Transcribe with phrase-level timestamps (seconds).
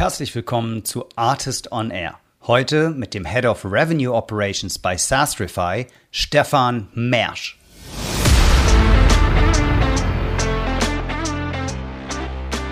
[0.00, 2.18] Herzlich willkommen zu Artist on Air.
[2.46, 7.58] Heute mit dem Head of Revenue Operations bei Sastrify, Stefan Mersch.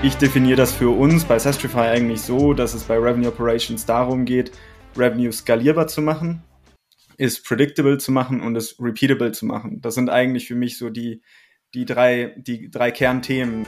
[0.03, 4.25] Ich definiere das für uns bei Sastrify eigentlich so, dass es bei Revenue Operations darum
[4.25, 4.53] geht,
[4.97, 6.43] Revenue skalierbar zu machen,
[7.19, 9.83] ist predictable zu machen und es repeatable zu machen.
[9.83, 11.21] Das sind eigentlich für mich so die,
[11.75, 13.67] die, drei, die drei Kernthemen.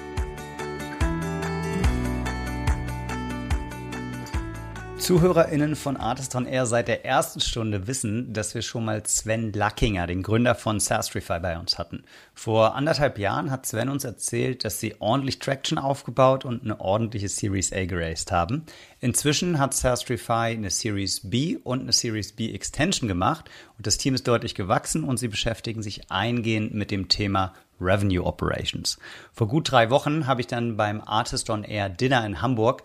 [5.01, 9.51] ZuhörerInnen von Artist on Air seit der ersten Stunde wissen, dass wir schon mal Sven
[9.51, 12.05] Lackinger, den Gründer von Sastrify, bei uns hatten.
[12.35, 17.31] Vor anderthalb Jahren hat Sven uns erzählt, dass sie ordentlich Traction aufgebaut und eine ordentliche
[17.31, 18.67] Series A geraced haben.
[19.01, 23.49] Inzwischen hat Sastrify eine Series B und eine Series B Extension gemacht
[23.79, 28.25] und das Team ist deutlich gewachsen und sie beschäftigen sich eingehend mit dem Thema Revenue
[28.25, 28.99] Operations.
[29.33, 32.83] Vor gut drei Wochen habe ich dann beim Artist on Air Dinner in Hamburg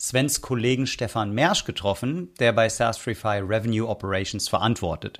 [0.00, 5.18] Svens Kollegen Stefan Mersch getroffen, der bei Sastrify Revenue Operations verantwortet.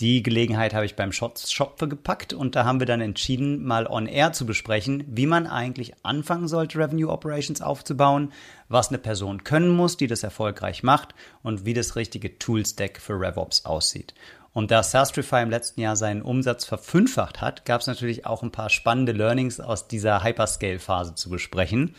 [0.00, 4.06] Die Gelegenheit habe ich beim Schopfe gepackt und da haben wir dann entschieden, mal on
[4.06, 8.32] air zu besprechen, wie man eigentlich anfangen sollte, Revenue Operations aufzubauen,
[8.68, 13.14] was eine Person können muss, die das erfolgreich macht und wie das richtige Toolstack für
[13.14, 14.14] RevOps aussieht.
[14.52, 18.52] Und da Sastrify im letzten Jahr seinen Umsatz verfünffacht hat, gab es natürlich auch ein
[18.52, 21.94] paar spannende Learnings aus dieser Hyperscale-Phase zu besprechen.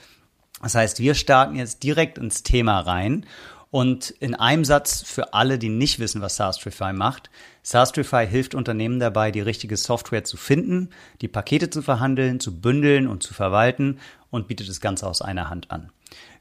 [0.66, 3.28] Das heißt, wir starten jetzt direkt ins Thema rein
[3.70, 7.30] und in einem Satz für alle, die nicht wissen, was Sastrify macht.
[7.62, 10.90] Sastrify hilft Unternehmen dabei, die richtige Software zu finden,
[11.22, 14.00] die Pakete zu verhandeln, zu bündeln und zu verwalten
[14.32, 15.92] und bietet das Ganze aus einer Hand an.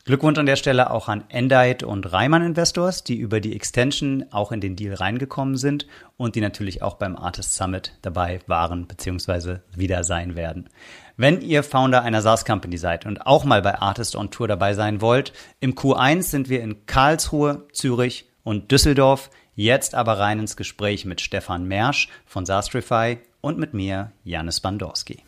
[0.04, 4.52] Glückwunsch an der Stelle auch an Endite und Reimann Investors, die über die Extension auch
[4.52, 5.86] in den Deal reingekommen sind
[6.18, 9.60] und die natürlich auch beim Artist Summit dabei waren bzw.
[9.74, 10.68] wieder sein werden.
[11.16, 15.00] Wenn ihr Founder einer SaaS-Company seid und auch mal bei Artist on Tour dabei sein
[15.00, 19.30] wollt, im Q1 sind wir in Karlsruhe, Zürich und Düsseldorf.
[19.54, 25.22] Jetzt aber rein ins Gespräch mit Stefan Mersch von Sastrify und mit mir, Janis Bandorski.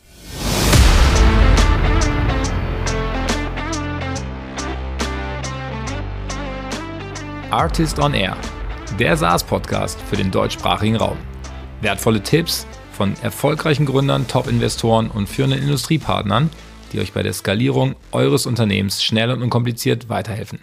[7.56, 8.36] Artist on Air,
[8.98, 11.16] der SaaS-Podcast für den deutschsprachigen Raum.
[11.80, 16.50] Wertvolle Tipps von erfolgreichen Gründern, Top-Investoren und führenden Industriepartnern,
[16.92, 20.58] die euch bei der Skalierung eures Unternehmens schnell und unkompliziert weiterhelfen.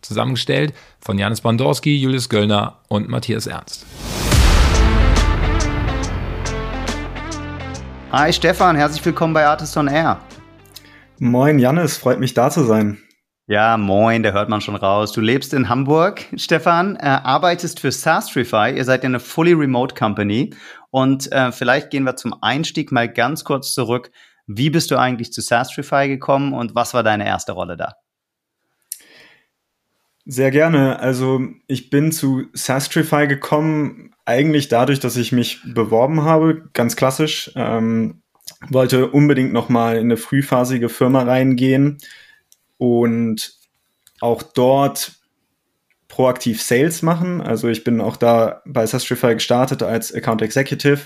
[0.00, 3.84] Zusammengestellt von Janis Bandorski, Julius Göllner und Matthias Ernst.
[8.12, 10.20] Hi Stefan, herzlich willkommen bei Artist on Air.
[11.18, 12.98] Moin Janis, freut mich da zu sein.
[13.50, 15.12] Ja, moin, da hört man schon raus.
[15.12, 18.74] Du lebst in Hamburg, Stefan, äh, arbeitest für Sastrify.
[18.76, 20.50] Ihr seid ja eine fully remote Company.
[20.90, 24.10] Und äh, vielleicht gehen wir zum Einstieg mal ganz kurz zurück.
[24.46, 27.94] Wie bist du eigentlich zu Sastrify gekommen und was war deine erste Rolle da?
[30.26, 31.00] Sehr gerne.
[31.00, 37.50] Also ich bin zu Sastrify gekommen, eigentlich dadurch, dass ich mich beworben habe, ganz klassisch.
[37.56, 38.20] Ähm,
[38.68, 41.96] wollte unbedingt noch mal in eine frühphasige Firma reingehen
[42.78, 43.54] und
[44.20, 45.12] auch dort
[46.08, 47.40] proaktiv Sales machen.
[47.40, 51.02] Also ich bin auch da bei Sastrify gestartet als Account Executive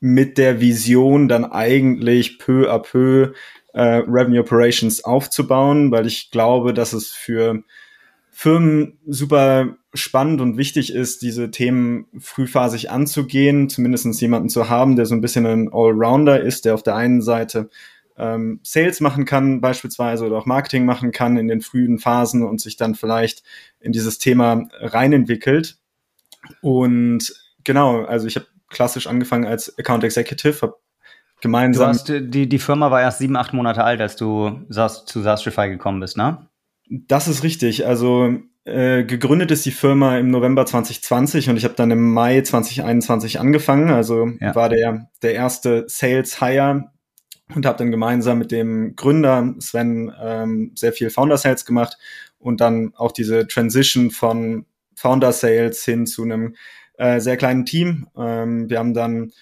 [0.00, 3.32] mit der Vision, dann eigentlich peu à peu
[3.72, 7.62] äh, Revenue Operations aufzubauen, weil ich glaube, dass es für
[8.30, 15.06] Firmen super spannend und wichtig ist, diese Themen frühphasig anzugehen, zumindest jemanden zu haben, der
[15.06, 17.70] so ein bisschen ein Allrounder ist, der auf der einen Seite
[18.16, 22.60] ähm, Sales machen kann beispielsweise oder auch Marketing machen kann in den frühen Phasen und
[22.60, 23.42] sich dann vielleicht
[23.80, 25.78] in dieses Thema reinentwickelt.
[26.60, 30.76] Und genau, also ich habe klassisch angefangen als Account Executive, habe
[31.40, 31.88] gemeinsam.
[31.88, 36.00] Hast, die, die Firma war erst sieben, acht Monate alt, als du zu Sastrify gekommen
[36.00, 36.48] bist, ne?
[36.88, 37.86] Das ist richtig.
[37.86, 42.42] Also äh, gegründet ist die Firma im November 2020 und ich habe dann im Mai
[42.42, 43.90] 2021 angefangen.
[43.90, 44.54] Also ja.
[44.54, 46.90] war der der erste Sales Hire
[47.54, 51.98] und habe dann gemeinsam mit dem Gründer Sven ähm, sehr viel Founder Sales gemacht
[52.38, 56.54] und dann auch diese Transition von Founder Sales hin zu einem
[56.96, 58.08] äh, sehr kleinen Team.
[58.16, 59.32] Ähm, wir haben dann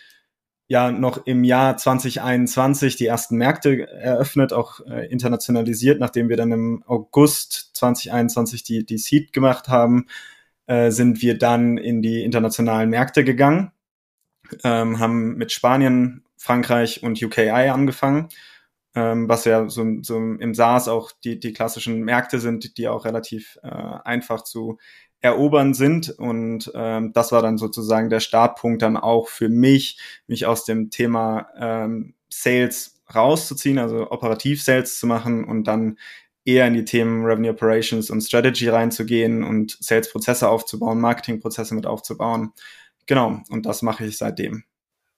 [0.69, 6.51] ja noch im Jahr 2021 die ersten Märkte eröffnet, auch äh, internationalisiert, nachdem wir dann
[6.51, 10.07] im August 2021 die, die Seed gemacht haben,
[10.67, 13.73] äh, sind wir dann in die internationalen Märkte gegangen,
[14.65, 18.29] ähm, haben mit Spanien Frankreich und UKI angefangen,
[18.97, 23.05] ähm, was ja so, so im SaaS auch die, die klassischen Märkte sind, die auch
[23.05, 24.79] relativ äh, einfach zu
[25.21, 26.11] erobern sind.
[26.11, 30.91] Und ähm, das war dann sozusagen der Startpunkt dann auch für mich, mich aus dem
[30.91, 35.97] Thema ähm, Sales rauszuziehen, also operativ Sales zu machen und dann
[36.45, 42.53] eher in die Themen Revenue Operations und Strategy reinzugehen und Sales-Prozesse aufzubauen, Marketing-Prozesse mit aufzubauen.
[43.07, 44.65] Genau, und das mache ich seitdem.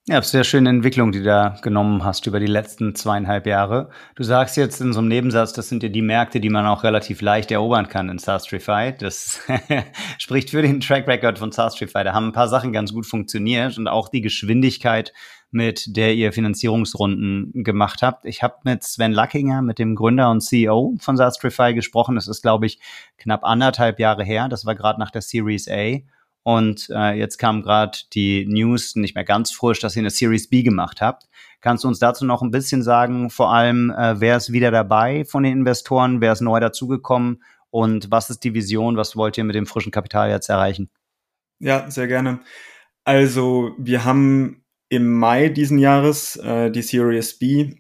[0.07, 3.89] Ja, sehr schöne Entwicklung, die du da genommen hast über die letzten zweieinhalb Jahre.
[4.17, 6.85] Du sagst jetzt in so einem Nebensatz, das sind ja die Märkte, die man auch
[6.85, 8.93] relativ leicht erobern kann in Sastrify.
[8.99, 9.41] Das
[10.19, 12.05] spricht für den Track Record von Sastrify.
[12.05, 15.15] Da haben ein paar Sachen ganz gut funktioniert und auch die Geschwindigkeit,
[15.51, 18.27] mit der ihr Finanzierungsrunden gemacht habt.
[18.27, 22.17] Ich habe mit Sven Lackinger, mit dem Gründer und CEO von Sastrify gesprochen.
[22.17, 22.79] Das ist, glaube ich,
[23.17, 24.51] knapp anderthalb Jahre her.
[24.51, 26.01] Das war gerade nach der Series A.
[26.45, 30.49] Und äh, jetzt kam gerade die News, nicht mehr ganz frisch, dass ihr eine Series
[30.49, 31.25] B gemacht habt.
[31.63, 35.25] Kannst du uns dazu noch ein bisschen sagen, vor allem, äh, wer ist wieder dabei
[35.25, 39.45] von den Investoren, wer ist neu dazugekommen und was ist die Vision, was wollt ihr
[39.45, 40.91] mit dem frischen Kapital jetzt erreichen?
[41.61, 42.41] Ja, sehr gerne.
[43.05, 47.77] Also wir haben im Mai diesen Jahres äh, die Series B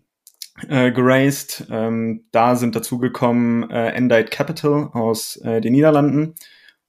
[0.68, 1.66] äh, geraced.
[1.70, 6.34] Ähm, da sind dazugekommen äh, Endite Capital aus äh, den Niederlanden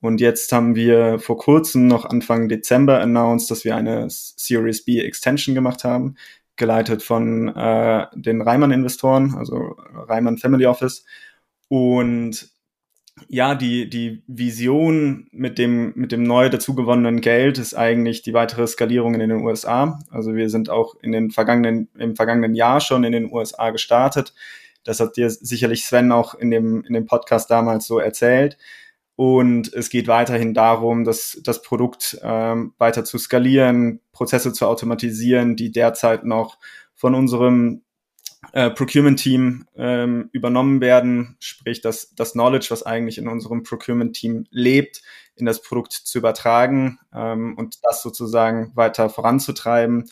[0.06, 5.00] und jetzt haben wir vor kurzem, noch Anfang Dezember, announced, dass wir eine Series B
[5.00, 6.16] Extension gemacht haben,
[6.56, 11.06] geleitet von äh, den Reimann-Investoren, also Reimann Family Office.
[11.68, 12.50] Und
[13.30, 18.68] ja, die, die Vision mit dem, mit dem neu dazugewonnenen Geld ist eigentlich die weitere
[18.68, 20.00] Skalierung in den USA.
[20.10, 24.34] Also wir sind auch in den vergangenen, im vergangenen Jahr schon in den USA gestartet.
[24.84, 28.58] Das hat dir sicherlich Sven auch in dem, in dem Podcast damals so erzählt.
[29.16, 35.56] Und es geht weiterhin darum, das, das Produkt ähm, weiter zu skalieren, Prozesse zu automatisieren,
[35.56, 36.58] die derzeit noch
[36.96, 37.82] von unserem
[38.52, 45.02] äh, Procurement-Team ähm, übernommen werden, sprich das, das Knowledge, was eigentlich in unserem Procurement-Team lebt,
[45.36, 50.10] in das Produkt zu übertragen ähm, und das sozusagen weiter voranzutreiben.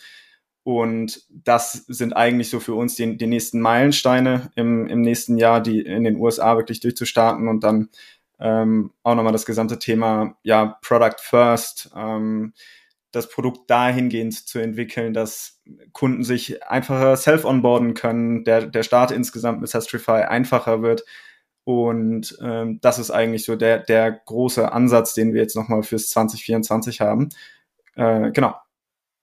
[0.63, 5.61] Und das sind eigentlich so für uns die, die nächsten Meilensteine im, im nächsten Jahr,
[5.61, 7.89] die in den USA wirklich durchzustarten und dann
[8.43, 12.53] ähm, auch nochmal das gesamte Thema, ja, Product First, ähm,
[13.11, 15.61] das Produkt dahingehend zu entwickeln, dass
[15.93, 21.05] Kunden sich einfacher self-onboarden können, der, der Start insgesamt mit Sastrify einfacher wird.
[21.63, 26.09] Und ähm, das ist eigentlich so der, der große Ansatz, den wir jetzt nochmal fürs
[26.09, 27.29] 2024 haben.
[27.95, 28.55] Äh, genau.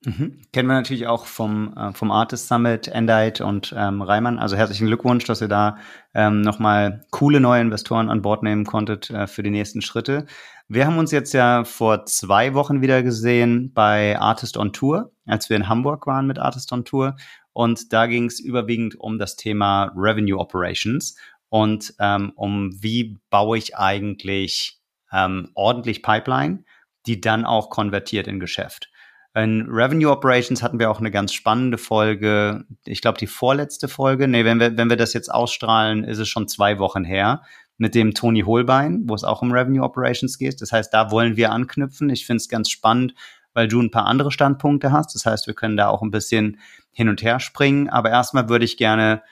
[0.02, 0.40] Mhm.
[0.52, 4.38] Kennen wir natürlich auch vom, äh, vom Artist Summit, Endite und ähm, Reimann.
[4.38, 5.76] Also herzlichen Glückwunsch, dass ihr da
[6.14, 10.24] ähm, nochmal coole neue Investoren an Bord nehmen konntet äh, für die nächsten Schritte.
[10.68, 15.50] Wir haben uns jetzt ja vor zwei Wochen wieder gesehen bei Artist on Tour, als
[15.50, 17.16] wir in Hamburg waren mit Artist on Tour.
[17.52, 21.16] Und da ging es überwiegend um das Thema Revenue Operations
[21.50, 24.78] und ähm, um wie baue ich eigentlich
[25.12, 26.64] ähm, ordentlich Pipeline,
[27.06, 28.89] die dann auch konvertiert in Geschäft.
[29.34, 32.64] In Revenue Operations hatten wir auch eine ganz spannende Folge.
[32.84, 34.26] Ich glaube, die vorletzte Folge.
[34.26, 37.42] Nee, wenn wir, wenn wir das jetzt ausstrahlen, ist es schon zwei Wochen her
[37.78, 40.60] mit dem Tony Holbein, wo es auch um Revenue Operations geht.
[40.60, 42.10] Das heißt, da wollen wir anknüpfen.
[42.10, 43.14] Ich finde es ganz spannend,
[43.54, 45.14] weil du ein paar andere Standpunkte hast.
[45.14, 46.58] Das heißt, wir können da auch ein bisschen
[46.90, 47.88] hin und her springen.
[47.88, 49.22] Aber erstmal würde ich gerne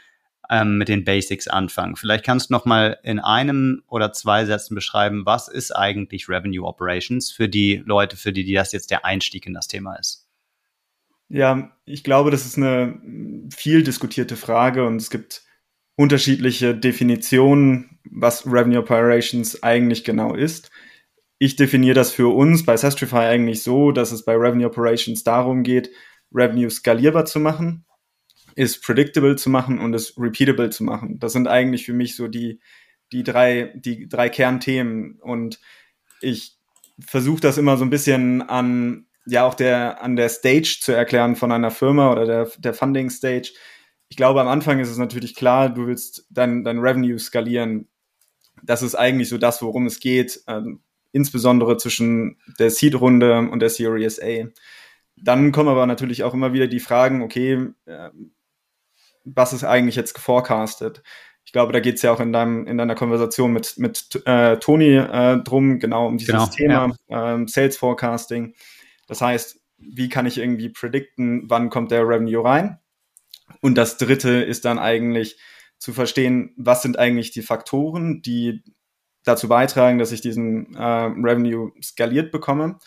[0.50, 1.96] ähm, mit den Basics anfangen.
[1.96, 6.66] Vielleicht kannst du noch mal in einem oder zwei Sätzen beschreiben, was ist eigentlich Revenue
[6.66, 10.26] Operations für die Leute, für die, die das jetzt der Einstieg in das Thema ist?
[11.28, 12.98] Ja, ich glaube, das ist eine
[13.54, 15.42] viel diskutierte Frage und es gibt
[15.96, 20.70] unterschiedliche Definitionen, was Revenue Operations eigentlich genau ist.
[21.38, 25.62] Ich definiere das für uns bei Sastrify eigentlich so, dass es bei Revenue Operations darum
[25.62, 25.90] geht,
[26.32, 27.84] Revenue skalierbar zu machen
[28.58, 31.20] ist predictable zu machen und ist repeatable zu machen.
[31.20, 32.58] Das sind eigentlich für mich so die,
[33.12, 35.20] die drei, die drei Kernthemen.
[35.20, 35.60] Und
[36.20, 36.56] ich
[36.98, 41.36] versuche das immer so ein bisschen an, ja, auch der, an der Stage zu erklären
[41.36, 43.52] von einer Firma oder der, der Funding Stage.
[44.08, 47.86] Ich glaube, am Anfang ist es natürlich klar, du willst dein, dein Revenue skalieren.
[48.64, 50.80] Das ist eigentlich so das, worum es geht, ähm,
[51.12, 54.48] insbesondere zwischen der Seed-Runde und der Series A.
[55.14, 58.10] Dann kommen aber natürlich auch immer wieder die Fragen, okay, äh,
[59.34, 61.02] was ist eigentlich jetzt geforecastet?
[61.44, 64.58] Ich glaube, da geht es ja auch in, deinem, in deiner Konversation mit, mit äh,
[64.58, 67.34] Toni äh, drum, genau um dieses genau, Thema ja.
[67.34, 68.54] ähm, Sales Forecasting.
[69.06, 72.78] Das heißt, wie kann ich irgendwie predikten, wann kommt der Revenue rein?
[73.62, 75.38] Und das dritte ist dann eigentlich
[75.78, 78.62] zu verstehen, was sind eigentlich die Faktoren, die
[79.24, 82.78] dazu beitragen, dass ich diesen äh, Revenue skaliert bekomme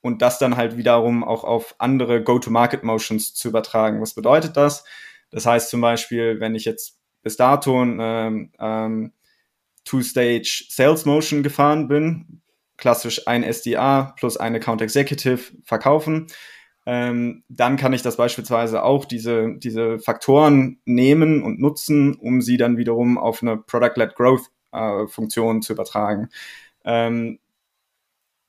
[0.00, 4.00] und das dann halt wiederum auch auf andere Go-to-Market-Motions zu übertragen.
[4.00, 4.84] Was bedeutet das?
[5.30, 9.12] Das heißt zum Beispiel, wenn ich jetzt bis dato ähm, ähm,
[9.84, 12.42] Two-Stage Sales Motion gefahren bin,
[12.76, 16.26] klassisch ein SDA plus ein Account Executive verkaufen,
[16.86, 22.56] ähm, dann kann ich das beispielsweise auch diese, diese Faktoren nehmen und nutzen, um sie
[22.56, 26.30] dann wiederum auf eine Product-led Growth äh, Funktion zu übertragen.
[26.84, 27.38] Ähm,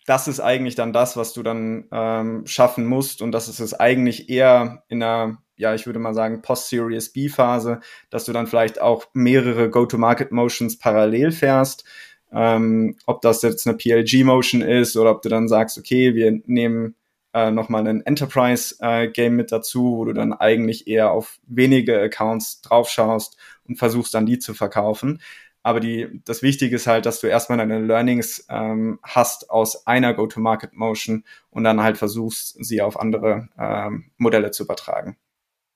[0.05, 3.73] das ist eigentlich dann das, was du dann ähm, schaffen musst und das ist es
[3.73, 7.79] eigentlich eher in einer, ja, ich würde mal sagen, Post-Series B-Phase,
[8.09, 11.85] dass du dann vielleicht auch mehrere Go-to-Market-Motions parallel fährst.
[12.33, 16.95] Ähm, ob das jetzt eine PLG-Motion ist oder ob du dann sagst, okay, wir nehmen
[17.33, 22.61] äh, nochmal ein Enterprise-Game äh, mit dazu, wo du dann eigentlich eher auf wenige Accounts
[22.61, 25.21] draufschaust und versuchst dann die zu verkaufen.
[25.63, 30.13] Aber die, das Wichtige ist halt, dass du erstmal deine Learnings ähm, hast aus einer
[30.13, 35.17] Go-to-Market-Motion und dann halt versuchst, sie auf andere ähm, Modelle zu übertragen.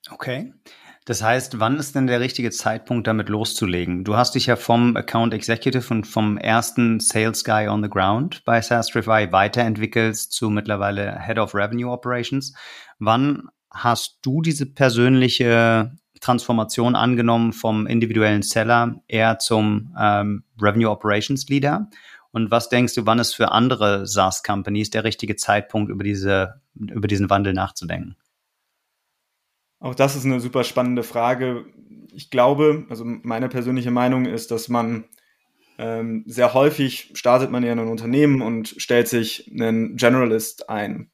[0.09, 0.53] Okay.
[1.05, 4.03] Das heißt, wann ist denn der richtige Zeitpunkt, damit loszulegen?
[4.03, 8.43] Du hast dich ja vom Account Executive und vom ersten Sales Guy on the Ground
[8.43, 12.55] bei Sastrify weiterentwickelt zu mittlerweile Head of Revenue Operations.
[12.97, 21.47] Wann hast du diese persönliche Transformation angenommen vom individuellen Seller eher zum ähm, Revenue Operations
[21.49, 21.89] Leader?
[22.31, 27.07] Und was denkst du, wann ist für andere SaaS-Companies der richtige Zeitpunkt, über, diese, über
[27.07, 28.17] diesen Wandel nachzudenken?
[29.79, 31.65] Auch das ist eine super spannende Frage.
[32.11, 35.05] Ich glaube, also meine persönliche Meinung ist, dass man
[35.77, 41.09] ähm, sehr häufig startet man ja in ein Unternehmen und stellt sich einen Generalist ein,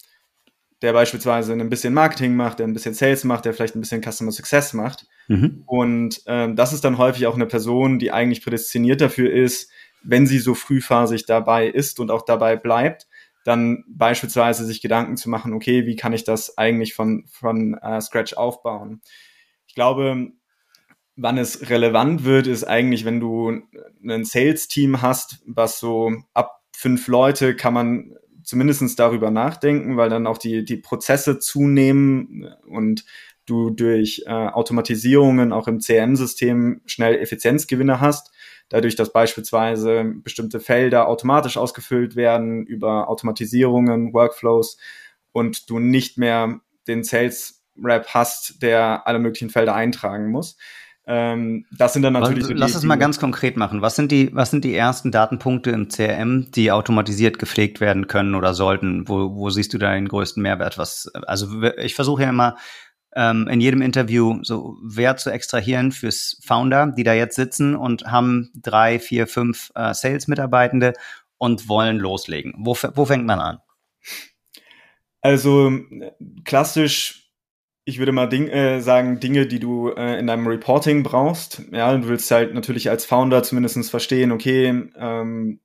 [0.81, 4.01] der beispielsweise ein bisschen Marketing macht, der ein bisschen Sales macht, der vielleicht ein bisschen
[4.01, 5.07] Customer Success macht.
[5.27, 5.63] Mhm.
[5.65, 9.71] Und ähm, das ist dann häufig auch eine Person, die eigentlich prädestiniert dafür ist,
[10.03, 13.07] wenn sie so frühphasig dabei ist und auch dabei bleibt,
[13.43, 17.99] dann beispielsweise sich Gedanken zu machen, okay, wie kann ich das eigentlich von, von uh,
[17.99, 19.01] Scratch aufbauen?
[19.67, 20.31] Ich glaube,
[21.15, 23.61] wann es relevant wird, ist eigentlich, wenn du
[24.03, 28.15] ein Sales-Team hast, was so ab fünf Leute kann man
[28.51, 33.03] zumindestens darüber nachdenken, weil dann auch die, die Prozesse zunehmen und
[33.47, 38.31] du durch äh, Automatisierungen auch im CRM-System schnell Effizienzgewinne hast
[38.71, 44.77] dadurch, dass beispielsweise bestimmte Felder automatisch ausgefüllt werden über Automatisierungen, Workflows
[45.33, 50.57] und du nicht mehr den Sales Rep hast, der alle möglichen Felder eintragen muss.
[51.07, 52.45] Ähm, das sind dann natürlich.
[52.45, 53.81] So Lass es mal ganz konkret machen.
[53.81, 58.35] Was sind die, was sind die ersten Datenpunkte im CRM, die automatisiert gepflegt werden können
[58.35, 59.07] oder sollten?
[59.07, 60.77] Wo, wo siehst du da den größten Mehrwert?
[60.77, 62.55] Was, also ich versuche ja immer
[63.15, 68.05] ähm, in jedem Interview so Wert zu extrahieren fürs Founder, die da jetzt sitzen und
[68.05, 70.93] haben drei, vier, fünf äh, Sales-Mitarbeitende
[71.37, 72.53] und wollen loslegen.
[72.57, 73.59] Wo, wo fängt man an?
[75.21, 75.71] Also
[76.45, 77.20] klassisch,
[77.83, 81.63] ich würde mal Ding, äh, sagen, Dinge, die du äh, in deinem Reporting brauchst.
[81.71, 85.59] Ja, du willst halt natürlich als Founder zumindest verstehen, okay, ähm,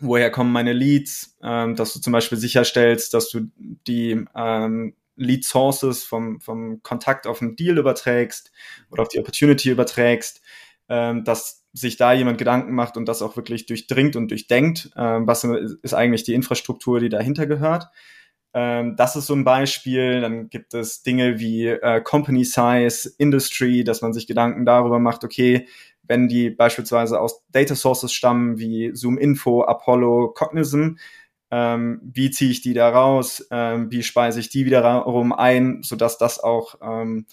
[0.00, 5.44] woher kommen meine Leads, ähm, dass du zum Beispiel sicherstellst, dass du die ähm, Lead
[5.44, 8.52] Sources vom, vom Kontakt auf einen Deal überträgst
[8.90, 10.42] oder auf die Opportunity überträgst,
[10.90, 15.26] ähm, dass sich da jemand Gedanken macht und das auch wirklich durchdringt und durchdenkt, ähm,
[15.26, 17.88] was ist eigentlich die Infrastruktur, die dahinter gehört.
[18.56, 20.22] Ähm, das ist so ein Beispiel.
[20.22, 25.24] Dann gibt es Dinge wie äh, Company Size, Industry, dass man sich Gedanken darüber macht,
[25.24, 25.68] okay,
[26.02, 30.98] wenn die beispielsweise aus Data Sources stammen wie Zoom Info, Apollo, Cognizant,
[31.50, 36.16] ähm, wie ziehe ich die da raus, ähm, wie speise ich die wiederum ein, sodass
[36.16, 37.26] das auch ähm,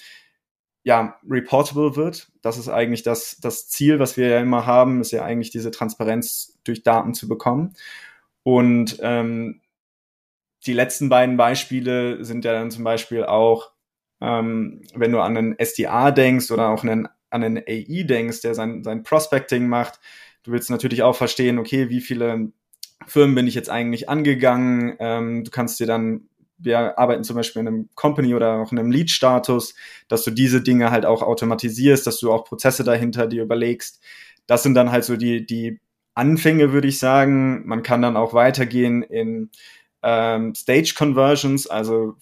[0.84, 2.32] ja, reportable wird.
[2.42, 5.72] Das ist eigentlich das, das Ziel, was wir ja immer haben, ist ja eigentlich diese
[5.72, 7.76] Transparenz durch Daten zu bekommen.
[8.44, 9.62] Und ähm,
[10.66, 13.72] die letzten beiden Beispiele sind ja dann zum Beispiel auch,
[14.22, 18.56] ähm, wenn du an einen SDA denkst oder auch einen, an einen AI denkst, der
[18.56, 20.00] sein, sein Prospecting macht.
[20.44, 22.52] Du willst natürlich auch verstehen, okay, wie viele
[23.08, 24.96] Firmen bin ich jetzt eigentlich angegangen.
[25.00, 28.80] Ähm, du kannst dir dann, wir arbeiten zum Beispiel in einem Company oder auch in
[28.80, 29.76] einem Lead-Status,
[30.08, 34.02] dass du diese Dinge halt auch automatisierst, dass du auch Prozesse dahinter dir überlegst.
[34.48, 35.80] Das sind dann halt so die, die
[36.16, 37.68] Anfänge, würde ich sagen.
[37.68, 39.50] Man kann dann auch weitergehen in
[40.04, 42.16] ähm, Stage Conversions, also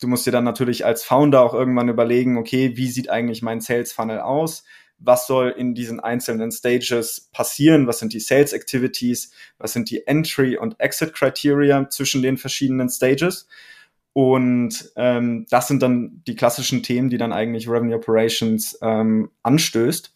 [0.00, 3.60] du musst dir dann natürlich als Founder auch irgendwann überlegen, okay, wie sieht eigentlich mein
[3.60, 4.64] Sales Funnel aus?
[4.98, 10.06] was soll in diesen einzelnen Stages passieren, was sind die Sales Activities, was sind die
[10.06, 13.46] Entry- und Exit-Criteria zwischen den verschiedenen Stages.
[14.12, 20.12] Und ähm, das sind dann die klassischen Themen, die dann eigentlich Revenue Operations ähm, anstößt.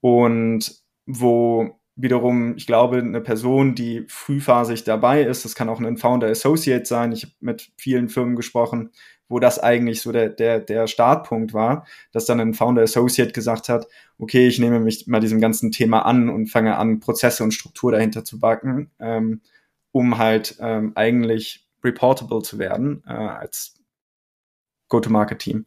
[0.00, 0.76] Und
[1.06, 6.28] wo wiederum, ich glaube, eine Person, die frühphasig dabei ist, das kann auch ein Founder
[6.28, 7.12] Associate sein.
[7.12, 8.90] Ich habe mit vielen Firmen gesprochen,
[9.28, 13.68] wo das eigentlich so der, der, der Startpunkt war, dass dann ein Founder Associate gesagt
[13.68, 13.86] hat,
[14.18, 17.92] okay, ich nehme mich mal diesem ganzen Thema an und fange an, Prozesse und Struktur
[17.92, 19.40] dahinter zu backen, ähm,
[19.92, 23.74] um halt ähm, eigentlich reportable zu werden, äh, als
[24.88, 25.66] Go-to-Market-Team.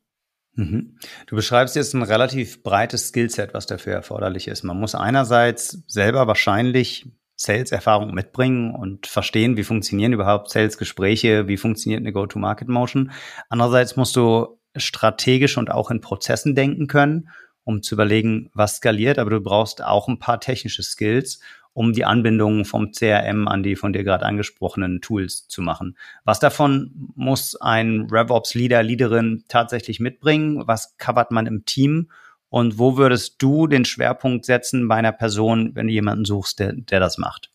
[0.55, 0.97] Mhm.
[1.27, 4.63] Du beschreibst jetzt ein relativ breites Skillset, was dafür erforderlich ist.
[4.63, 12.01] Man muss einerseits selber wahrscheinlich Sales-Erfahrung mitbringen und verstehen, wie funktionieren überhaupt Sales-Gespräche, wie funktioniert
[12.01, 13.11] eine Go-to-Market-Motion.
[13.49, 17.29] Andererseits musst du strategisch und auch in Prozessen denken können,
[17.63, 21.39] um zu überlegen, was skaliert, aber du brauchst auch ein paar technische Skills,
[21.73, 25.97] um die Anbindung vom CRM an die von dir gerade angesprochenen Tools zu machen.
[26.23, 30.63] Was davon muss ein RevOps-Leader, Leaderin tatsächlich mitbringen?
[30.67, 32.09] Was covert man im Team?
[32.49, 36.73] Und wo würdest du den Schwerpunkt setzen bei einer Person, wenn du jemanden suchst, der,
[36.73, 37.51] der das macht?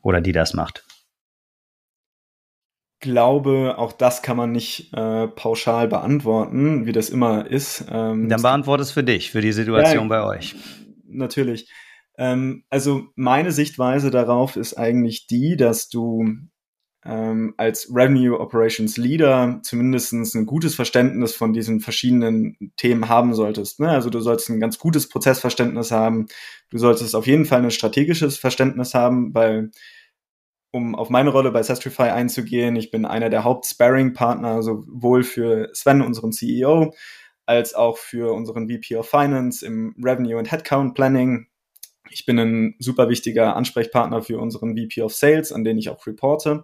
[0.00, 0.84] Oder die das macht?
[3.00, 7.84] glaube, auch das kann man nicht äh, pauschal beantworten, wie das immer ist.
[7.90, 10.54] Ähm, Dann beantworte es für dich, für die Situation ja, bei euch.
[11.08, 11.68] Natürlich.
[12.20, 16.26] Ähm, also meine Sichtweise darauf ist eigentlich die, dass du
[17.02, 23.80] ähm, als Revenue Operations Leader zumindest ein gutes Verständnis von diesen verschiedenen Themen haben solltest.
[23.80, 23.88] Ne?
[23.88, 26.26] Also du solltest ein ganz gutes Prozessverständnis haben.
[26.68, 29.70] Du solltest auf jeden Fall ein strategisches Verständnis haben, weil
[30.72, 36.02] um auf meine Rolle bei Sestrify einzugehen, ich bin einer der Haupt-Sparring-Partner, sowohl für Sven,
[36.02, 36.94] unseren CEO,
[37.46, 41.46] als auch für unseren VP of Finance im Revenue and Headcount Planning.
[42.10, 46.06] Ich bin ein super wichtiger Ansprechpartner für unseren VP of Sales, an den ich auch
[46.06, 46.62] reporte.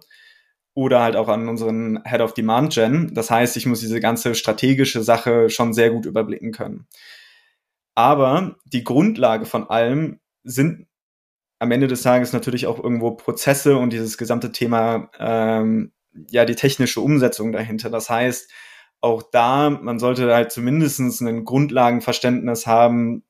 [0.73, 3.13] Oder halt auch an unseren Head of Demand Gen.
[3.13, 6.87] Das heißt, ich muss diese ganze strategische Sache schon sehr gut überblicken können.
[7.95, 10.85] Aber die Grundlage von allem sind
[11.59, 15.91] am Ende des Tages natürlich auch irgendwo Prozesse und dieses gesamte Thema, ähm,
[16.29, 17.89] ja, die technische Umsetzung dahinter.
[17.89, 18.51] Das heißt,
[19.01, 23.23] auch da, man sollte halt zumindestens ein Grundlagenverständnis haben,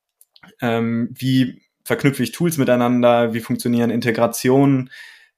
[0.62, 4.90] ähm, wie verknüpfe ich Tools miteinander, wie funktionieren Integrationen.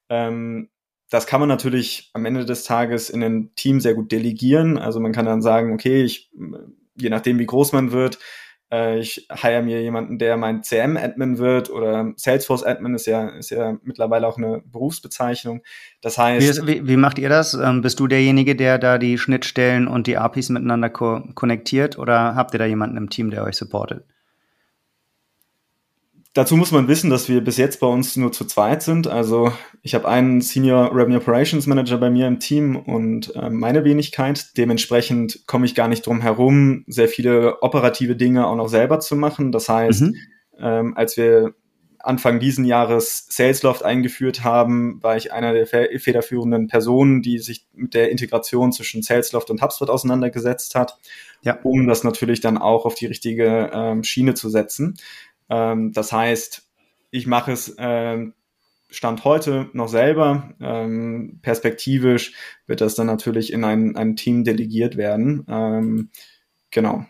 [0.10, 0.70] Ähm,
[1.12, 4.80] das kann man natürlich am Ende des Tages in ein Team sehr gut delegieren.
[4.80, 6.32] Also man kann dann sagen, okay, ich,
[6.96, 8.18] je nachdem, wie groß man wird,
[8.72, 13.78] äh, ich hire mir jemanden, der mein CM-Admin wird oder Salesforce-Admin ist ja, ist ja
[13.84, 15.62] mittlerweile auch eine Berufsbezeichnung.
[16.02, 16.66] Das heißt.
[16.66, 17.54] Wie, wie, wie macht ihr das?
[17.54, 22.34] Ähm, bist du derjenige, der da die Schnittstellen und die APIs miteinander ko konnektiert oder
[22.36, 24.04] habt ihr da jemanden im Team, der euch supportet?
[26.40, 29.08] Dazu muss man wissen, dass wir bis jetzt bei uns nur zu zweit sind.
[29.08, 33.84] Also ich habe einen Senior Revenue Operations Manager bei mir im Team und äh, meine
[33.84, 34.56] Wenigkeit.
[34.56, 39.18] Dementsprechend komme ich gar nicht drum herum, sehr viele operative Dinge auch noch selber zu
[39.18, 39.52] machen.
[39.52, 40.16] Das heißt, mhm.
[40.58, 41.56] ähm, als wir
[42.02, 47.94] Anfang diesen Jahres Salesloft eingeführt haben, war ich einer der federführenden Personen, die sich mit
[47.94, 50.98] der Integration zwischen Salesloft und HubSpot auseinandergesetzt hat,
[51.42, 51.60] ja.
[51.64, 54.96] um das natürlich dann auch auf die richtige ähm, Schiene zu setzen.
[55.50, 56.70] Ähm, das heißt,
[57.12, 58.34] ich mache es ähm,
[58.92, 60.54] Stand heute noch selber.
[60.60, 62.34] Ähm, perspektivisch
[62.66, 65.46] wird das dann natürlich in ein, ein Team delegiert werden.
[65.48, 66.10] Ähm,
[66.72, 67.06] genau.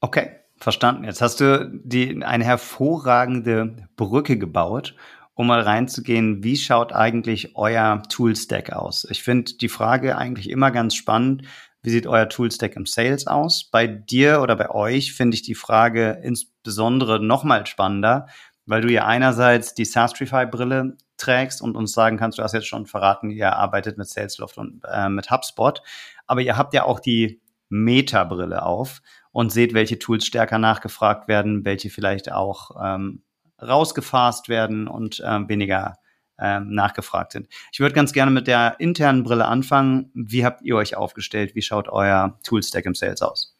[0.00, 1.04] Okay, verstanden.
[1.04, 4.96] Jetzt hast du die, eine hervorragende Brücke gebaut,
[5.34, 9.06] um mal reinzugehen, wie schaut eigentlich euer Toolstack aus?
[9.10, 11.42] Ich finde die Frage eigentlich immer ganz spannend.
[11.82, 13.70] Wie sieht euer Toolstack im Sales aus?
[13.70, 18.26] Bei dir oder bei euch finde ich die Frage insbesondere nochmal spannender,
[18.66, 22.86] weil du ja einerseits die Sastrify-Brille trägst und uns sagen kannst, du hast jetzt schon
[22.86, 25.82] verraten, ihr arbeitet mit Salesloft und äh, mit HubSpot,
[26.26, 31.64] aber ihr habt ja auch die Meta-Brille auf und seht, welche Tools stärker nachgefragt werden,
[31.64, 33.22] welche vielleicht auch ähm,
[33.60, 35.96] rausgefasst werden und ähm, weniger
[36.38, 37.48] ähm, nachgefragt sind.
[37.72, 40.10] Ich würde ganz gerne mit der internen Brille anfangen.
[40.14, 41.54] Wie habt ihr euch aufgestellt?
[41.54, 43.56] Wie schaut euer Toolstack im Sales aus?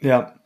[0.00, 0.40] Ja,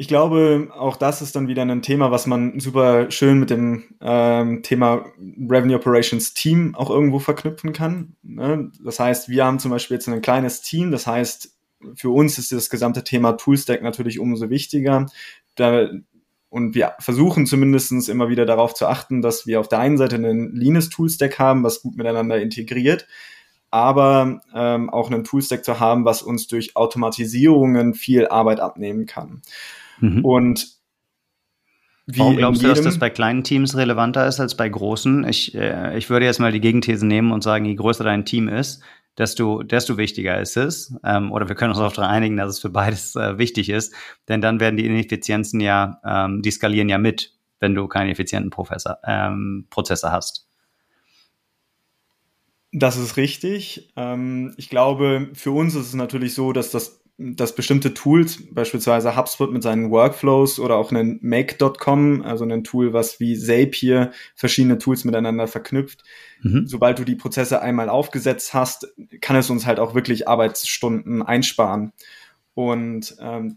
[0.00, 3.82] ich glaube, auch das ist dann wieder ein Thema, was man super schön mit dem
[4.00, 8.14] ähm, Thema Revenue Operations Team auch irgendwo verknüpfen kann.
[8.22, 8.70] Ne?
[8.80, 10.92] Das heißt, wir haben zum Beispiel jetzt ein kleines Team.
[10.92, 11.52] Das heißt,
[11.96, 15.06] für uns ist das gesamte Thema Toolstack natürlich umso wichtiger.
[15.56, 15.88] Da
[16.50, 20.16] und wir versuchen zumindest immer wieder darauf zu achten, dass wir auf der einen Seite
[20.16, 23.06] einen Linus Toolstack haben, was gut miteinander integriert,
[23.70, 29.42] aber ähm, auch einen Toolstack zu haben, was uns durch Automatisierungen viel Arbeit abnehmen kann.
[30.00, 30.24] Mhm.
[30.24, 30.78] Und
[32.10, 35.28] wie Warum glaubst du, dass das bei kleinen Teams relevanter ist als bei großen?
[35.28, 38.48] Ich, äh, ich würde jetzt mal die Gegenthese nehmen und sagen, je größer dein Team
[38.48, 38.82] ist,
[39.18, 40.94] desto, desto wichtiger ist es.
[41.04, 43.94] Ähm, oder wir können uns darauf einigen, dass es für beides äh, wichtig ist.
[44.28, 48.50] Denn dann werden die Ineffizienzen ja, ähm, die skalieren ja mit, wenn du keine effizienten
[48.50, 50.46] Professor, ähm, Prozesse hast.
[52.72, 53.92] Das ist richtig.
[53.96, 59.16] Ähm, ich glaube, für uns ist es natürlich so, dass das dass bestimmte Tools, beispielsweise
[59.16, 64.78] HubSpot mit seinen Workflows oder auch einen Make.com, also ein Tool, was wie Zapier verschiedene
[64.78, 66.04] Tools miteinander verknüpft.
[66.42, 66.68] Mhm.
[66.68, 71.92] Sobald du die Prozesse einmal aufgesetzt hast, kann es uns halt auch wirklich Arbeitsstunden einsparen.
[72.54, 73.56] Und ähm,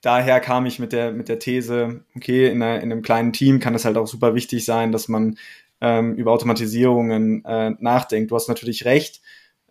[0.00, 3.60] daher kam ich mit der, mit der These, okay, in, einer, in einem kleinen Team
[3.60, 5.36] kann es halt auch super wichtig sein, dass man
[5.82, 8.30] ähm, über Automatisierungen äh, nachdenkt.
[8.30, 9.20] Du hast natürlich recht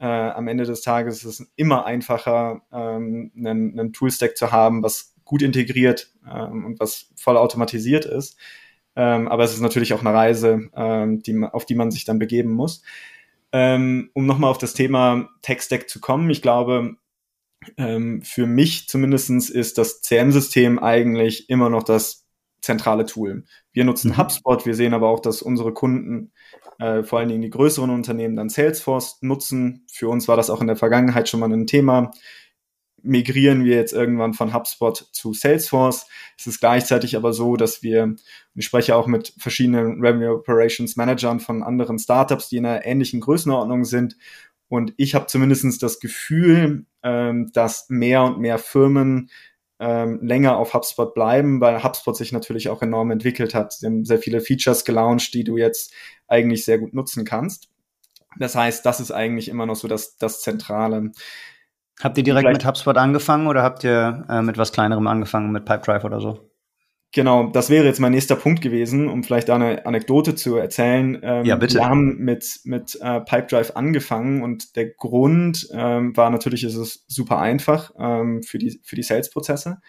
[0.01, 4.81] äh, am Ende des Tages ist es immer einfacher, ähm, einen, einen Toolstack zu haben,
[4.81, 8.37] was gut integriert ähm, und was voll automatisiert ist.
[8.95, 12.17] Ähm, aber es ist natürlich auch eine Reise, ähm, die, auf die man sich dann
[12.17, 12.81] begeben muss.
[13.51, 16.95] Ähm, um nochmal auf das Thema Tech-Stack zu kommen, ich glaube,
[17.77, 22.25] ähm, für mich zumindestens ist das CM-System eigentlich immer noch das
[22.61, 23.45] zentrale Tool.
[23.73, 24.17] Wir nutzen mhm.
[24.17, 26.31] HubSpot, wir sehen aber auch, dass unsere Kunden
[26.79, 29.85] äh, vor allen Dingen die größeren Unternehmen dann Salesforce nutzen.
[29.91, 32.11] Für uns war das auch in der Vergangenheit schon mal ein Thema.
[33.03, 36.05] Migrieren wir jetzt irgendwann von HubSpot zu Salesforce.
[36.37, 38.15] Es ist gleichzeitig aber so, dass wir,
[38.53, 43.21] ich spreche auch mit verschiedenen Revenue Operations Managern von anderen Startups, die in einer ähnlichen
[43.21, 44.17] Größenordnung sind.
[44.67, 49.29] Und ich habe zumindest das Gefühl, ähm, dass mehr und mehr Firmen
[49.81, 53.73] ähm, länger auf HubSpot bleiben, weil HubSpot sich natürlich auch enorm entwickelt hat.
[53.73, 55.91] Sie haben sehr viele Features gelauncht, die du jetzt
[56.27, 57.69] eigentlich sehr gut nutzen kannst.
[58.37, 61.11] Das heißt, das ist eigentlich immer noch so das, das Zentrale.
[61.99, 65.51] Habt ihr direkt Vielleicht, mit HubSpot angefangen oder habt ihr äh, mit was kleinerem angefangen,
[65.51, 66.50] mit Pipedrive oder so?
[67.13, 71.19] Genau, das wäre jetzt mein nächster Punkt gewesen, um vielleicht eine Anekdote zu erzählen.
[71.21, 71.75] Ähm, ja, bitte.
[71.75, 77.03] Wir haben mit, mit äh, Pipedrive angefangen und der Grund ähm, war natürlich, ist es
[77.07, 79.81] super einfach ähm, für die, für die Sales-Prozesse.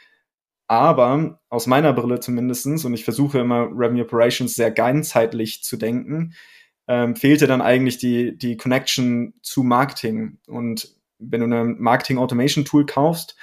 [0.66, 6.34] Aber aus meiner Brille zumindestens und ich versuche immer Revenue Operations sehr ganzheitlich zu denken,
[6.88, 10.38] ähm, fehlte dann eigentlich die, die Connection zu Marketing.
[10.48, 13.36] Und wenn du ein Marketing Automation Tool kaufst,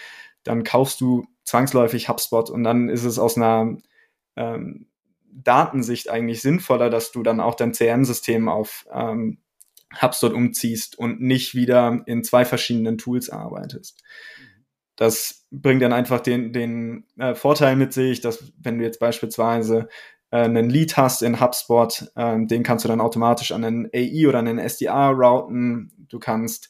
[0.43, 3.77] dann kaufst du zwangsläufig HubSpot und dann ist es aus einer
[4.35, 4.88] ähm,
[5.31, 9.39] Datensicht eigentlich sinnvoller, dass du dann auch dein CRM-System auf ähm,
[9.99, 14.03] HubSpot umziehst und nicht wieder in zwei verschiedenen Tools arbeitest.
[14.95, 19.88] Das bringt dann einfach den, den äh, Vorteil mit sich, dass wenn du jetzt beispielsweise
[20.29, 24.27] äh, einen Lead hast in HubSpot, äh, den kannst du dann automatisch an einen AI
[24.27, 26.05] oder einen SDR routen.
[26.09, 26.69] Du kannst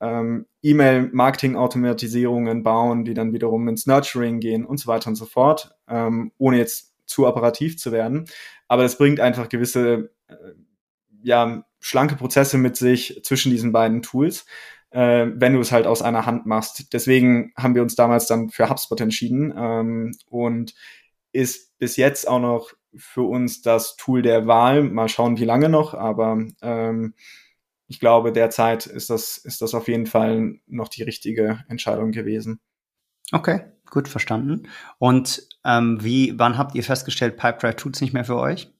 [0.00, 5.74] ähm, E-Mail-Marketing-Automatisierungen bauen, die dann wiederum ins Nurturing gehen und so weiter und so fort,
[5.88, 8.26] ähm, ohne jetzt zu operativ zu werden.
[8.68, 10.34] Aber das bringt einfach gewisse, äh,
[11.22, 14.46] ja, schlanke Prozesse mit sich zwischen diesen beiden Tools,
[14.90, 16.92] äh, wenn du es halt aus einer Hand machst.
[16.92, 20.74] Deswegen haben wir uns damals dann für HubSpot entschieden ähm, und
[21.32, 24.82] ist bis jetzt auch noch für uns das Tool der Wahl.
[24.82, 27.14] Mal schauen, wie lange noch, aber ähm,
[27.90, 32.60] ich glaube, derzeit ist das, ist das auf jeden Fall noch die richtige Entscheidung gewesen.
[33.32, 34.68] Okay, gut verstanden.
[34.98, 38.72] Und ähm, wie, wann habt ihr festgestellt, Pipedrive tut es nicht mehr für euch?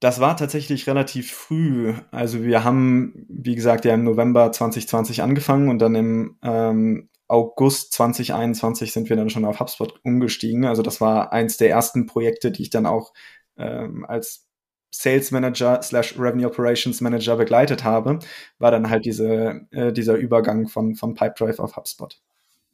[0.00, 1.94] Das war tatsächlich relativ früh.
[2.10, 7.92] Also wir haben, wie gesagt, ja im November 2020 angefangen und dann im ähm, August
[7.92, 10.64] 2021 sind wir dann schon auf HubSpot umgestiegen.
[10.64, 13.12] Also das war eins der ersten Projekte, die ich dann auch
[13.56, 14.41] ähm, als
[14.92, 18.18] Sales Manager slash Revenue Operations Manager begleitet habe,
[18.58, 22.20] war dann halt diese, äh, dieser Übergang von, von Pipedrive auf HubSpot.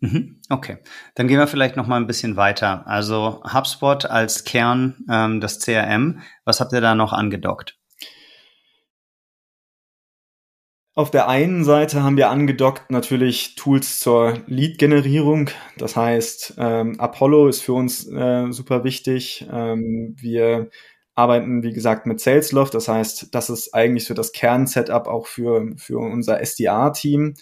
[0.01, 0.41] Mhm.
[0.49, 0.79] Okay,
[1.15, 2.87] dann gehen wir vielleicht noch mal ein bisschen weiter.
[2.87, 7.79] Also HubSpot als Kern ähm, das CRM, was habt ihr da noch angedockt?
[10.95, 15.49] Auf der einen Seite haben wir angedockt natürlich Tools zur Lead-Generierung.
[15.77, 19.47] Das heißt, ähm, Apollo ist für uns äh, super wichtig.
[19.49, 20.71] Ähm, wir
[21.19, 22.75] arbeiten, wie gesagt, mit Salesloft.
[22.75, 27.35] Das heißt, das ist eigentlich so das Kernsetup auch für, für unser SDA-Team.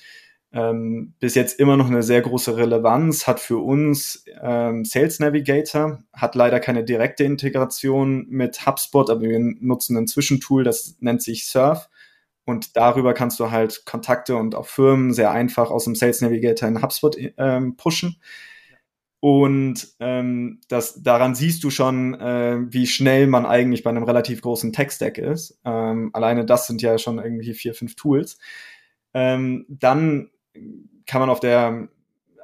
[0.52, 5.98] Ähm, bis jetzt immer noch eine sehr große Relevanz, hat für uns ähm, Sales Navigator,
[6.14, 11.46] hat leider keine direkte Integration mit HubSpot, aber wir nutzen ein Zwischentool, das nennt sich
[11.46, 11.90] Surf.
[12.46, 16.68] Und darüber kannst du halt Kontakte und auch Firmen sehr einfach aus dem Sales Navigator
[16.68, 18.16] in HubSpot ähm, pushen.
[19.26, 24.40] Und ähm, das, daran siehst du schon, äh, wie schnell man eigentlich bei einem relativ
[24.40, 25.58] großen Tech-Stack ist.
[25.64, 28.38] Ähm, alleine das sind ja schon irgendwie vier, fünf Tools.
[29.14, 30.30] Ähm, dann
[31.06, 31.88] kann man auf der,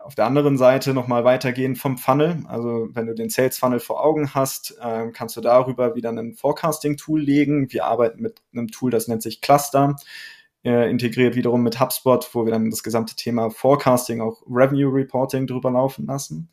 [0.03, 2.43] auf der anderen Seite nochmal weitergehen vom Funnel.
[2.49, 6.35] Also wenn du den Sales Funnel vor Augen hast, äh, kannst du darüber wieder ein
[6.35, 7.71] Forecasting-Tool legen.
[7.71, 9.95] Wir arbeiten mit einem Tool, das nennt sich Cluster.
[10.65, 15.49] Äh, integriert wiederum mit HubSpot, wo wir dann das gesamte Thema Forecasting, auch Revenue Reporting
[15.49, 16.51] drüber laufen lassen.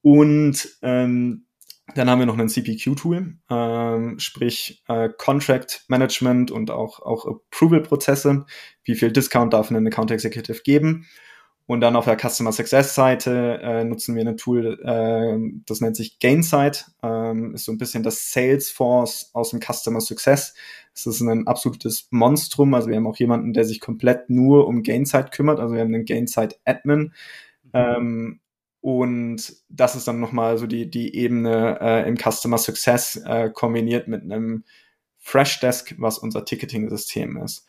[0.00, 1.44] Und ähm,
[1.94, 8.46] dann haben wir noch ein CPQ-Tool, ähm, sprich äh, Contract Management und auch, auch Approval-Prozesse.
[8.84, 11.06] Wie viel Discount darf ein Account Executive geben?
[11.70, 15.94] Und dann auf der Customer Success Seite äh, nutzen wir ein Tool, äh, das nennt
[15.94, 16.90] sich Gainsight.
[17.00, 20.54] Ähm, ist so ein bisschen das Salesforce aus dem Customer Success.
[20.96, 22.74] Es ist ein absolutes Monstrum.
[22.74, 25.60] Also wir haben auch jemanden, der sich komplett nur um Gainsight kümmert.
[25.60, 27.12] Also wir haben einen Gainsight Admin.
[27.62, 27.70] Mhm.
[27.72, 28.40] Ähm,
[28.80, 34.08] und das ist dann nochmal so die, die Ebene äh, im Customer Success äh, kombiniert
[34.08, 34.64] mit einem
[35.18, 37.68] Freshdesk, was unser Ticketing-System ist.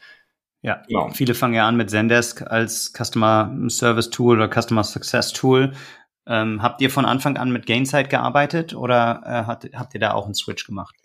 [0.62, 1.10] Ja, genau.
[1.10, 5.74] viele fangen ja an mit Zendesk als Customer Service Tool oder Customer Success Tool.
[6.28, 10.14] Ähm, habt ihr von Anfang an mit Gainsight gearbeitet oder äh, hat, habt ihr da
[10.14, 10.96] auch einen Switch gemacht?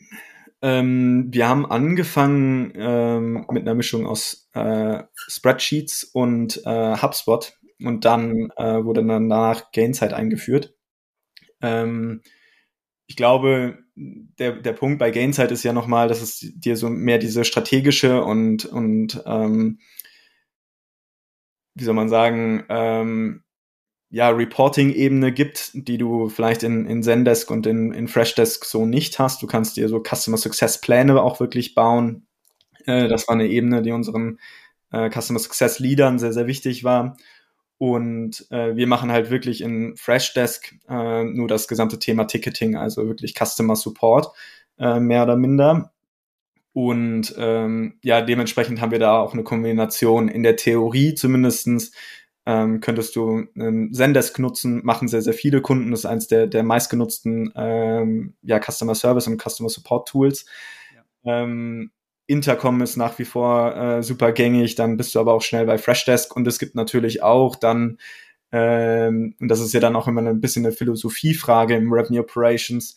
[0.63, 8.05] Ähm, wir haben angefangen ähm, mit einer Mischung aus äh, Spreadsheets und äh, HubSpot und
[8.05, 10.75] dann äh, wurde dann danach Gainsight eingeführt.
[11.63, 12.23] Ähm,
[13.07, 17.19] ich glaube, der, der Punkt bei Gainsight ist ja nochmal, dass es dir so mehr
[17.19, 19.79] diese strategische und, und ähm,
[21.75, 23.43] wie soll man sagen, ähm,
[24.11, 29.19] ja, Reporting-Ebene gibt, die du vielleicht in, in Zendesk und in, in Freshdesk so nicht
[29.19, 29.43] hast.
[29.43, 32.27] Du kannst dir so Customer Success Pläne auch wirklich bauen.
[32.87, 34.39] Äh, das war eine Ebene, die unseren
[34.93, 37.17] äh, Customer Success Leadern sehr, sehr wichtig war.
[37.79, 43.07] Und äh, wir machen halt wirklich in Freshdesk äh, nur das gesamte Thema Ticketing, also
[43.07, 44.29] wirklich Customer Support,
[44.79, 45.93] äh, mehr oder minder.
[46.73, 50.29] Und ähm, ja, dementsprechend haben wir da auch eine Kombination.
[50.29, 51.93] In der Theorie zumindestens
[52.47, 55.91] ähm, könntest du ähm, Zendesk nutzen, machen sehr, sehr viele Kunden.
[55.91, 60.47] Das ist eines der, der meistgenutzten ähm, ja, Customer Service und Customer Support Tools.
[60.95, 61.43] Ja.
[61.43, 61.91] Ähm,
[62.27, 65.79] Intercom ist nach wie vor äh, super gängig, dann bist du aber auch schnell bei
[65.79, 67.99] Freshdesk und es gibt natürlich auch dann,
[68.53, 72.97] ähm, und das ist ja dann auch immer ein bisschen eine Philosophiefrage im Revenue Operations,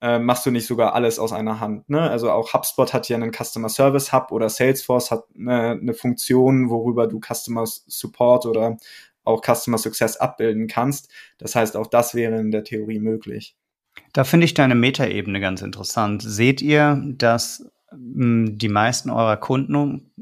[0.00, 1.88] äh, machst du nicht sogar alles aus einer Hand.
[1.90, 2.00] Ne?
[2.00, 6.70] Also auch HubSpot hat ja einen Customer Service Hub oder Salesforce hat eine, eine Funktion,
[6.70, 8.78] worüber du Customer Support oder
[9.24, 11.10] auch Customer Success abbilden kannst.
[11.38, 13.56] Das heißt, auch das wäre in der Theorie möglich.
[14.12, 16.22] Da finde ich deine Metaebene ganz interessant.
[16.22, 20.12] Seht ihr, dass die meisten eurer Kunden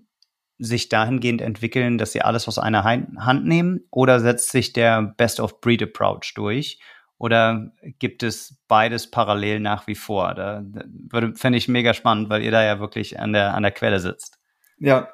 [0.58, 3.80] sich dahingehend entwickeln, dass sie alles aus einer Hand nehmen?
[3.90, 6.80] Oder setzt sich der Best-of-Breed-Approach durch?
[7.18, 10.34] Oder gibt es beides parallel nach wie vor?
[10.34, 13.72] Da, da fände ich mega spannend, weil ihr da ja wirklich an der, an der
[13.72, 14.38] Quelle sitzt.
[14.78, 15.08] Ja,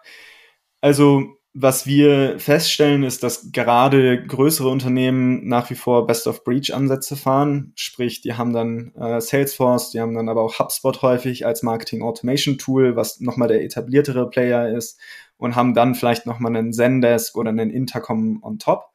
[0.80, 7.72] also was wir feststellen, ist, dass gerade größere Unternehmen nach wie vor Best-of-Breach-Ansätze fahren.
[7.76, 12.96] Sprich, die haben dann äh, Salesforce, die haben dann aber auch HubSpot häufig als Marketing-Automation-Tool,
[12.96, 14.98] was nochmal der etabliertere Player ist
[15.36, 18.86] und haben dann vielleicht nochmal einen Zendesk oder einen Intercom on top.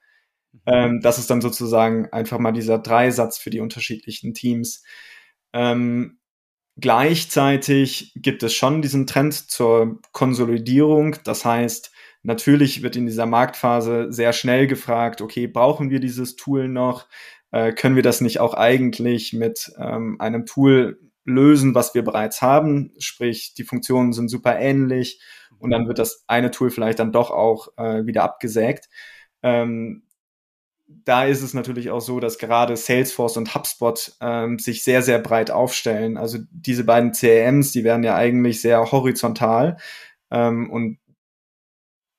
[0.52, 0.60] Mhm.
[0.66, 4.84] Ähm, das ist dann sozusagen einfach mal dieser Dreisatz für die unterschiedlichen Teams.
[5.54, 6.20] Ähm,
[6.76, 11.16] gleichzeitig gibt es schon diesen Trend zur Konsolidierung.
[11.24, 16.68] Das heißt, Natürlich wird in dieser Marktphase sehr schnell gefragt, okay, brauchen wir dieses Tool
[16.68, 17.08] noch?
[17.52, 22.42] Äh, können wir das nicht auch eigentlich mit ähm, einem Tool lösen, was wir bereits
[22.42, 22.92] haben?
[23.00, 25.22] Sprich, die Funktionen sind super ähnlich
[25.60, 28.90] und dann wird das eine Tool vielleicht dann doch auch äh, wieder abgesägt.
[29.42, 30.04] Ähm,
[31.06, 35.20] da ist es natürlich auch so, dass gerade Salesforce und HubSpot ähm, sich sehr, sehr
[35.20, 36.18] breit aufstellen.
[36.18, 39.78] Also diese beiden CRMs, die werden ja eigentlich sehr horizontal.
[40.32, 40.99] Ähm, und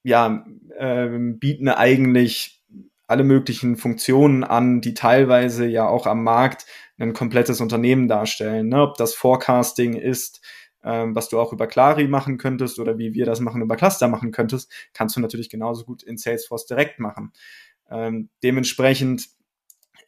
[0.02, 0.44] ja,
[0.78, 2.62] äh, bieten eigentlich
[3.06, 8.68] alle möglichen Funktionen an, die teilweise ja auch am Markt ein komplettes Unternehmen darstellen.
[8.68, 8.82] Ne?
[8.82, 10.40] Ob das Forecasting ist,
[10.84, 14.08] ähm, was du auch über Clari machen könntest oder wie wir das machen über Cluster
[14.08, 17.32] machen könntest, kannst du natürlich genauso gut in Salesforce direkt machen.
[17.90, 19.28] Ähm, dementsprechend,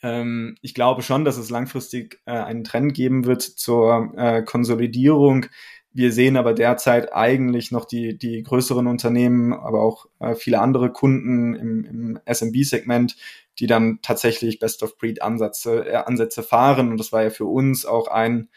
[0.02, 5.46] ähm, ich glaube schon, dass es langfristig äh, einen Trend geben wird zur äh, Konsolidierung
[5.94, 10.90] wir sehen aber derzeit eigentlich noch die, die größeren Unternehmen, aber auch äh, viele andere
[10.90, 13.16] Kunden im, im SMB-Segment,
[13.58, 16.90] die dann tatsächlich Best-of-Breed-Ansätze äh, Ansätze fahren.
[16.90, 18.48] Und das war ja für uns auch ein,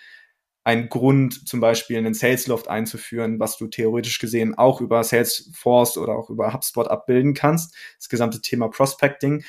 [0.64, 6.16] ein Grund, zum Beispiel einen Salesloft einzuführen, was du theoretisch gesehen auch über Salesforce oder
[6.16, 7.76] auch über HubSpot abbilden kannst.
[7.98, 9.44] Das gesamte Thema Prospecting.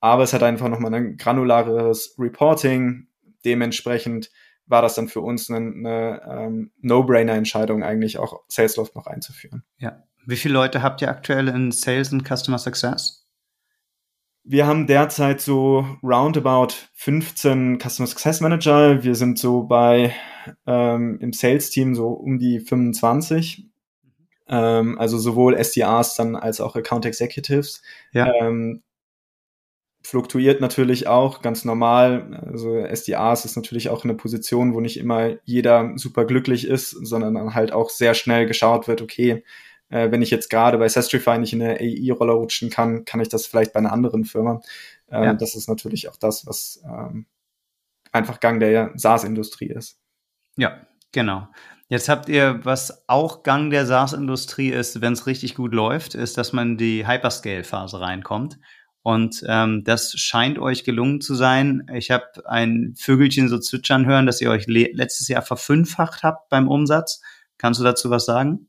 [0.00, 3.08] Aber es hat einfach nochmal ein granulares Reporting.
[3.44, 4.30] Dementsprechend
[4.66, 9.64] war das dann für uns eine, eine ähm, No-Brainer-Entscheidung, eigentlich auch Salesloft noch einzuführen.
[9.78, 10.02] Ja.
[10.26, 13.26] Wie viele Leute habt ihr aktuell in Sales und Customer Success?
[14.44, 19.02] Wir haben derzeit so roundabout 15 Customer Success Manager.
[19.02, 20.14] Wir sind so bei
[20.66, 23.68] ähm, im Sales-Team so um die 25.
[24.48, 27.82] Ähm, also sowohl SDRs dann als auch Account Executives.
[28.12, 28.32] Ja.
[28.34, 28.82] Ähm,
[30.02, 32.40] fluktuiert natürlich auch ganz normal.
[32.46, 37.34] Also SDAs ist natürlich auch eine Position, wo nicht immer jeder super glücklich ist, sondern
[37.34, 39.44] dann halt auch sehr schnell geschaut wird, okay,
[39.92, 43.28] äh, wenn ich jetzt gerade bei Sestrify nicht in eine AI-Rolle rutschen kann, kann ich
[43.28, 44.62] das vielleicht bei einer anderen Firma.
[45.10, 45.34] Äh, ja.
[45.34, 47.26] Das ist natürlich auch das, was ähm,
[48.10, 49.98] einfach Gang der SaaS-Industrie ist.
[50.56, 51.46] Ja, genau.
[51.88, 56.38] Jetzt habt ihr, was auch Gang der SaaS-Industrie ist, wenn es richtig gut läuft, ist,
[56.38, 58.58] dass man die Hyperscale-Phase reinkommt.
[59.02, 61.86] Und ähm, das scheint euch gelungen zu sein.
[61.92, 66.48] Ich habe ein Vögelchen so zwitschern hören, dass ihr euch le letztes Jahr verfünffacht habt
[66.48, 67.20] beim Umsatz.
[67.58, 68.68] Kannst du dazu was sagen?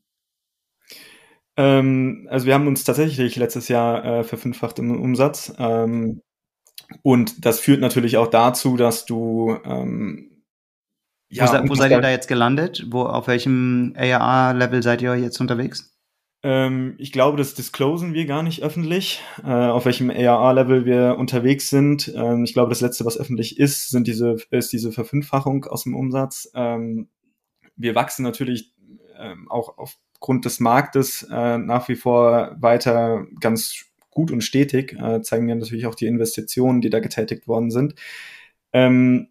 [1.56, 5.54] Ähm, also wir haben uns tatsächlich letztes Jahr äh, verfünffacht im Umsatz.
[5.58, 6.20] Ähm,
[7.02, 10.42] und das führt natürlich auch dazu, dass du ähm,
[11.28, 12.86] ja, wo, wo seid ihr da jetzt gelandet?
[12.90, 15.93] Wo, auf welchem ARA-Level seid ihr jetzt unterwegs?
[16.44, 21.70] Ähm, ich glaube, das disclosen wir gar nicht öffentlich, äh, auf welchem ARA-Level wir unterwegs
[21.70, 22.12] sind.
[22.14, 25.96] Ähm, ich glaube, das letzte, was öffentlich ist, sind diese, ist diese Verfünffachung aus dem
[25.96, 26.50] Umsatz.
[26.54, 27.08] Ähm,
[27.76, 28.74] wir wachsen natürlich
[29.18, 35.22] ähm, auch aufgrund des Marktes äh, nach wie vor weiter ganz gut und stetig, äh,
[35.22, 37.94] zeigen ja natürlich auch die Investitionen, die da getätigt worden sind.
[38.74, 39.28] Ähm,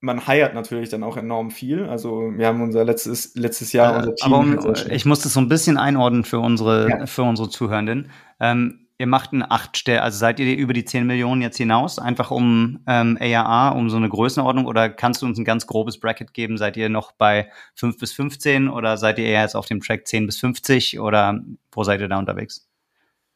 [0.00, 1.84] man heiert natürlich dann auch enorm viel.
[1.84, 4.32] Also wir haben unser letztes, letztes Jahr äh, unser Team.
[4.32, 7.06] Aber um, ich muss das so ein bisschen einordnen für unsere, ja.
[7.06, 8.10] für unsere Zuhörenden.
[8.38, 11.98] Ähm, ihr macht ein acht Stelle, also seid ihr über die 10 Millionen jetzt hinaus,
[11.98, 16.00] einfach um ähm, ARA, um so eine Größenordnung oder kannst du uns ein ganz grobes
[16.00, 16.56] Bracket geben?
[16.56, 20.06] Seid ihr noch bei 5 bis 15 oder seid ihr eher jetzt auf dem Track
[20.06, 21.40] 10 bis 50 oder
[21.72, 22.68] wo seid ihr da unterwegs?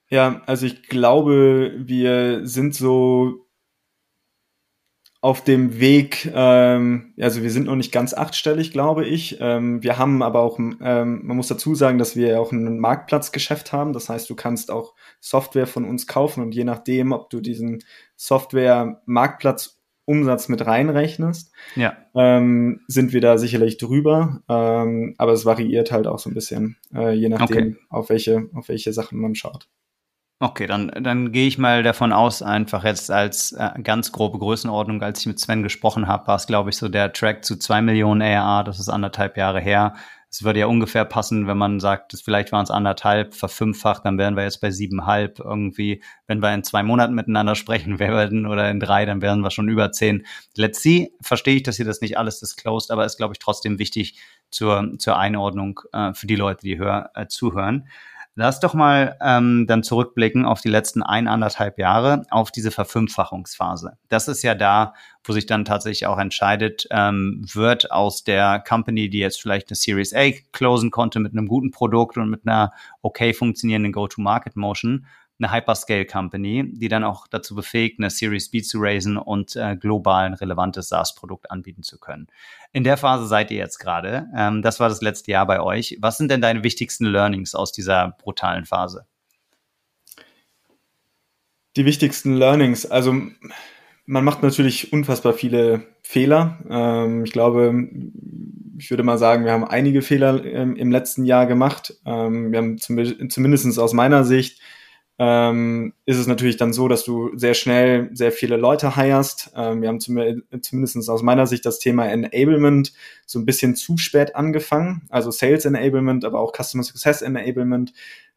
[0.09, 3.47] Ja, also ich glaube, wir sind so
[5.23, 9.37] auf dem Weg, ähm, also wir sind noch nicht ganz achtstellig, glaube ich.
[9.41, 13.71] Ähm, wir haben aber auch, ähm, man muss dazu sagen, dass wir auch ein Marktplatzgeschäft
[13.71, 13.93] haben.
[13.93, 17.85] Das heißt, du kannst auch Software von uns kaufen und je nachdem, ob du diesen
[18.17, 21.99] Software-Marktplatz-Umsatz mit reinrechnest, ja.
[22.15, 24.41] ähm, sind wir da sicherlich drüber.
[24.49, 27.77] Ähm, aber es variiert halt auch so ein bisschen, äh, je nachdem, okay.
[27.91, 29.69] auf welche, auf welche Sachen man schaut.
[30.43, 35.03] Okay, dann, dann gehe ich mal davon aus, einfach jetzt als äh, ganz grobe Größenordnung,
[35.03, 37.83] als ich mit Sven gesprochen habe, war es, glaube ich, so der Track zu zwei
[37.83, 39.97] Millionen ARA, das ist anderthalb Jahre her.
[40.31, 44.17] Es würde ja ungefähr passen, wenn man sagt, dass vielleicht waren es anderthalb, verfünffacht, dann
[44.17, 46.03] wären wir jetzt bei siebenhalb irgendwie.
[46.27, 49.69] Wenn wir in zwei Monaten miteinander sprechen werden oder in drei, dann wären wir schon
[49.69, 50.25] über zehn.
[50.57, 53.79] Let's see, verstehe ich, dass ihr das nicht alles disclosed, aber ist, glaube ich, trotzdem
[53.79, 54.19] wichtig
[54.51, 57.89] zur, zur Einordnung äh, für die Leute, die hör, äh, zuhören.
[58.41, 63.99] Lass doch mal ähm, dann zurückblicken auf die letzten eineinhalb Jahre, auf diese Verfünffachungsphase.
[64.09, 69.11] Das ist ja da, wo sich dann tatsächlich auch entscheidet, ähm, wird aus der Company,
[69.11, 72.73] die jetzt vielleicht eine Series A closen konnte mit einem guten Produkt und mit einer
[73.03, 75.05] okay funktionierenden Go-to-Market-Motion,
[75.41, 79.77] eine Hyperscale Company, die dann auch dazu befähigt, eine Series B zu raisen und äh,
[79.77, 82.29] global ein relevantes SaaS-Produkt anbieten zu können.
[82.73, 84.29] In der Phase seid ihr jetzt gerade.
[84.37, 85.97] Ähm, das war das letzte Jahr bei euch.
[86.01, 89.07] Was sind denn deine wichtigsten Learnings aus dieser brutalen Phase?
[91.77, 93.15] Die wichtigsten Learnings, also
[94.07, 96.59] man macht natürlich unfassbar viele Fehler.
[96.69, 97.87] Ähm, ich glaube,
[98.77, 101.95] ich würde mal sagen, wir haben einige Fehler ähm, im letzten Jahr gemacht.
[102.05, 104.61] Ähm, wir haben zum, zumindest aus meiner Sicht
[105.23, 109.53] ähm, ist es natürlich dann so, dass du sehr schnell sehr viele Leute hirest.
[109.55, 110.17] Ähm, wir haben zum,
[110.63, 112.95] zumindest aus meiner Sicht das Thema Enablement
[113.27, 117.93] so ein bisschen zu spät angefangen, also Sales Enablement, aber auch Customer Success Enablement,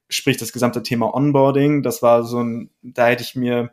[0.09, 1.83] sprich das gesamte Thema Onboarding.
[1.83, 3.71] Das war so ein, da hätte ich mir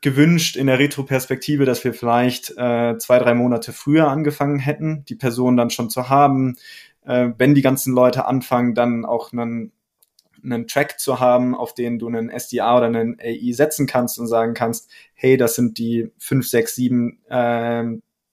[0.00, 5.16] gewünscht in der Retroperspektive, dass wir vielleicht äh, zwei, drei Monate früher angefangen hätten, die
[5.16, 6.56] Person dann schon zu haben,
[7.04, 9.72] äh, wenn die ganzen Leute anfangen, dann auch einen
[10.42, 14.26] einen Track zu haben, auf den du einen SDA oder einen AI setzen kannst und
[14.26, 17.84] sagen kannst, hey, das sind die fünf, sechs, sieben äh,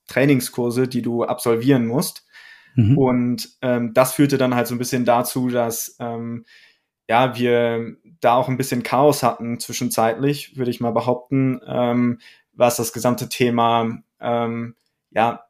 [0.07, 2.25] Trainingskurse, die du absolvieren musst.
[2.75, 2.97] Mhm.
[2.97, 6.45] Und ähm, das führte dann halt so ein bisschen dazu, dass ähm,
[7.07, 12.19] ja, wir da auch ein bisschen Chaos hatten zwischenzeitlich, würde ich mal behaupten, ähm,
[12.53, 14.75] was das gesamte Thema ähm,
[15.11, 15.44] ja,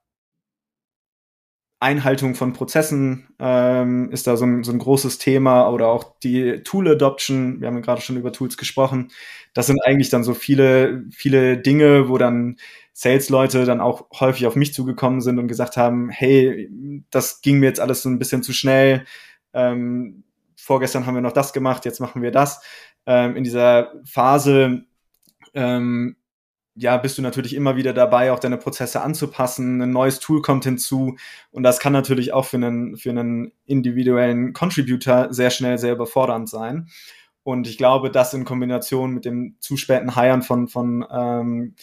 [1.86, 6.64] Einhaltung von Prozessen ähm, ist da so ein, so ein großes Thema oder auch die
[6.64, 7.62] Tool Adoption.
[7.62, 9.12] Wir haben ja gerade schon über Tools gesprochen.
[9.54, 12.58] Das sind eigentlich dann so viele, viele Dinge, wo dann
[12.94, 16.72] Sales-Leute dann auch häufig auf mich zugekommen sind und gesagt haben, hey,
[17.12, 19.06] das ging mir jetzt alles so ein bisschen zu schnell.
[19.54, 20.24] Ähm,
[20.58, 22.64] vorgestern haben wir noch das gemacht, jetzt machen wir das.
[23.06, 24.86] Ähm, in dieser Phase
[25.54, 26.16] ähm,
[26.76, 29.82] ja, bist du natürlich immer wieder dabei, auch deine Prozesse anzupassen.
[29.82, 31.16] Ein neues Tool kommt hinzu
[31.52, 36.50] und das kann natürlich auch für einen, für einen individuellen Contributor sehr schnell sehr überfordernd
[36.50, 36.90] sein.
[37.44, 41.76] Und ich glaube, das in Kombination mit dem zu späten Hiren von, von ähm,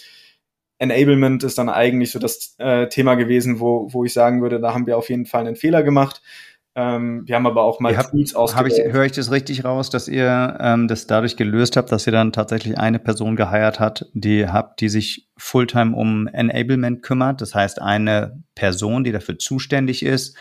[0.78, 4.74] Enablement ist dann eigentlich so das äh, Thema gewesen, wo, wo ich sagen würde, da
[4.74, 6.20] haben wir auf jeden Fall einen Fehler gemacht.
[6.74, 8.72] Ähm, wir haben aber auch mal ihr Tools ausgewählt.
[8.86, 12.12] Ich, höre ich das richtig raus, dass ihr ähm, das dadurch gelöst habt, dass ihr
[12.12, 17.42] dann tatsächlich eine Person geheiert habt, die habt, die sich Fulltime um Enablement kümmert.
[17.42, 20.36] Das heißt, eine Person, die dafür zuständig ist,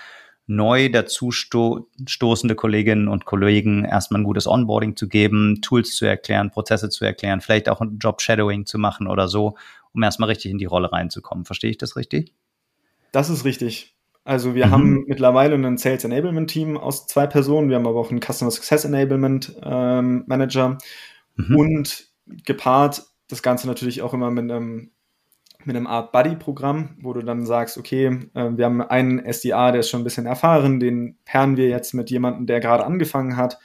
[0.48, 6.06] neu dazu sto stoßende Kolleginnen und Kollegen erstmal ein gutes Onboarding zu geben, Tools zu
[6.06, 9.56] erklären, Prozesse zu erklären, vielleicht auch ein Job-Shadowing zu machen oder so,
[9.94, 11.44] um erstmal richtig in die Rolle reinzukommen.
[11.44, 12.34] Verstehe ich das richtig?
[13.12, 13.96] Das ist richtig.
[14.24, 14.72] Also wir mhm.
[14.72, 18.52] haben mittlerweile ein Sales Enablement Team aus zwei Personen, wir haben aber auch einen Customer
[18.52, 20.78] Success Enablement ähm, Manager
[21.36, 21.56] mhm.
[21.56, 22.08] und
[22.46, 24.92] gepaart das Ganze natürlich auch immer mit einem
[25.64, 29.82] mit einem Art Buddy-Programm, wo du dann sagst, okay, äh, wir haben einen SDA, der
[29.82, 33.60] ist schon ein bisschen erfahren, den pairen wir jetzt mit jemandem, der gerade angefangen hat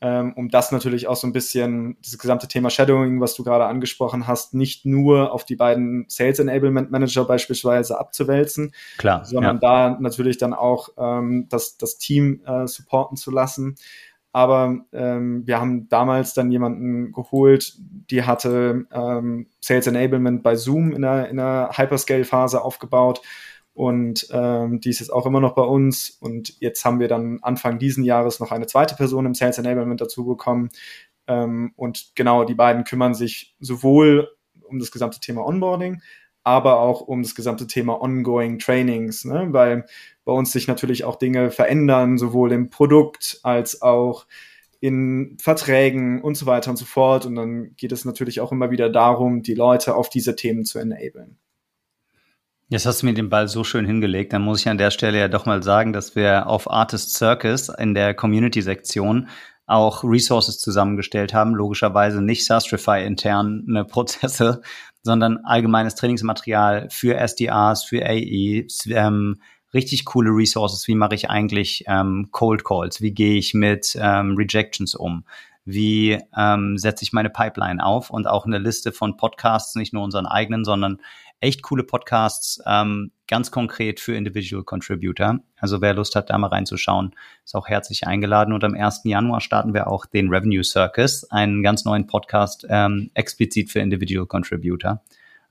[0.00, 3.66] ähm, um das natürlich auch so ein bisschen, dieses gesamte Thema Shadowing, was du gerade
[3.66, 9.90] angesprochen hast, nicht nur auf die beiden Sales Enablement Manager beispielsweise abzuwälzen, Klar, sondern ja.
[9.90, 13.74] da natürlich dann auch ähm, das, das Team äh, supporten zu lassen.
[14.30, 20.92] Aber ähm, wir haben damals dann jemanden geholt, die hatte ähm, Sales Enablement bei Zoom
[20.92, 23.20] in der, in der Hyperscale-Phase aufgebaut
[23.78, 26.10] und ähm, die ist jetzt auch immer noch bei uns.
[26.20, 30.00] Und jetzt haben wir dann Anfang diesen Jahres noch eine zweite Person im Sales Enablement
[30.00, 30.70] dazu bekommen.
[31.28, 34.32] Ähm, und genau, die beiden kümmern sich sowohl
[34.64, 36.02] um das gesamte Thema Onboarding,
[36.42, 39.46] aber auch um das gesamte Thema Ongoing Trainings, ne?
[39.50, 39.86] weil
[40.24, 44.26] bei uns sich natürlich auch Dinge verändern, sowohl im Produkt als auch
[44.80, 47.26] in Verträgen und so weiter und so fort.
[47.26, 50.80] Und dann geht es natürlich auch immer wieder darum, die Leute auf diese Themen zu
[50.80, 51.38] enablen.
[52.70, 54.34] Jetzt hast du mir den Ball so schön hingelegt.
[54.34, 57.70] Dann muss ich an der Stelle ja doch mal sagen, dass wir auf Artist Circus
[57.70, 59.28] in der Community-Sektion
[59.64, 61.54] auch Resources zusammengestellt haben.
[61.54, 64.60] Logischerweise nicht Sastrify interne Prozesse,
[65.02, 69.40] sondern allgemeines Trainingsmaterial für SDRs, für AE, ähm,
[69.72, 70.86] richtig coole Resources.
[70.88, 73.00] Wie mache ich eigentlich ähm, Cold Calls?
[73.00, 75.24] Wie gehe ich mit ähm, Rejections um?
[75.64, 78.10] Wie ähm, setze ich meine Pipeline auf?
[78.10, 80.98] Und auch eine Liste von Podcasts, nicht nur unseren eigenen, sondern
[81.40, 85.38] echt coole Podcasts, ähm, ganz konkret für Individual Contributor.
[85.58, 87.14] Also wer Lust hat, da mal reinzuschauen,
[87.44, 88.52] ist auch herzlich eingeladen.
[88.52, 89.02] Und am 1.
[89.04, 94.26] Januar starten wir auch den Revenue Circus, einen ganz neuen Podcast ähm, explizit für Individual
[94.26, 95.02] Contributor.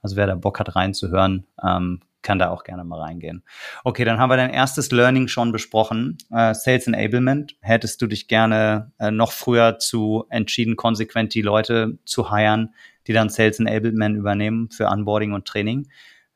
[0.02, 3.42] Also wer da Bock hat reinzuhören, ähm, kann da auch gerne mal reingehen.
[3.84, 6.18] Okay, dann haben wir dein erstes Learning schon besprochen.
[6.30, 7.56] Äh, Sales Enablement.
[7.60, 12.74] Hättest du dich gerne äh, noch früher zu entschieden, konsequent die Leute zu hiren,
[13.08, 15.88] die dann Sales Enablement übernehmen für Onboarding und Training.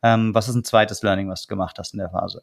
[0.03, 2.43] Ähm, was ist ein zweites Learning, was du gemacht hast in der Phase?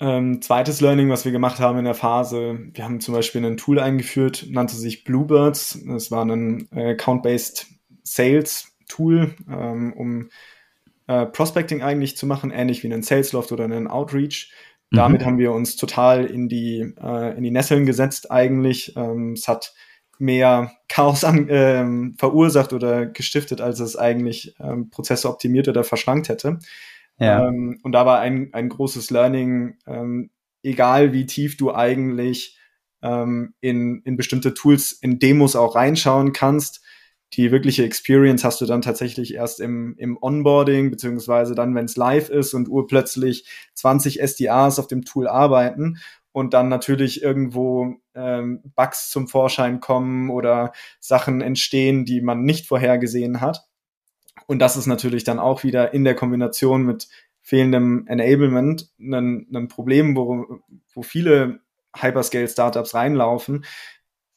[0.00, 3.56] Ähm, zweites Learning, was wir gemacht haben in der Phase, wir haben zum Beispiel ein
[3.56, 5.78] Tool eingeführt, nannte sich Bluebirds.
[5.86, 7.66] Das war ein äh, Account-Based
[8.04, 10.30] Sales Tool, ähm, um
[11.08, 14.52] äh, Prospecting eigentlich zu machen, ähnlich wie einen Salesloft oder einen Outreach.
[14.90, 15.26] Damit mhm.
[15.26, 18.96] haben wir uns total in die, äh, in die Nesseln gesetzt eigentlich.
[18.96, 19.74] Ähm, es hat
[20.18, 26.28] mehr Chaos an, ähm, verursacht oder gestiftet, als es eigentlich ähm, Prozesse optimiert oder verschlankt
[26.28, 26.58] hätte.
[27.18, 27.46] Ja.
[27.46, 30.30] Ähm, und da war ein, ein großes Learning, ähm,
[30.62, 32.58] egal wie tief du eigentlich
[33.02, 36.82] ähm, in, in bestimmte Tools, in Demos auch reinschauen kannst,
[37.34, 41.96] die wirkliche Experience hast du dann tatsächlich erst im, im Onboarding, beziehungsweise dann, wenn es
[41.96, 43.44] live ist und urplötzlich
[43.74, 45.98] 20 SDAs auf dem Tool arbeiten
[46.38, 52.66] und dann natürlich irgendwo ähm, Bugs zum Vorschein kommen oder Sachen entstehen, die man nicht
[52.66, 53.64] vorhergesehen hat.
[54.46, 57.08] Und das ist natürlich dann auch wieder in der Kombination mit
[57.40, 60.60] fehlendem Enablement ein, ein Problem, wo,
[60.94, 61.60] wo viele
[61.96, 63.64] Hyperscale-Startups reinlaufen,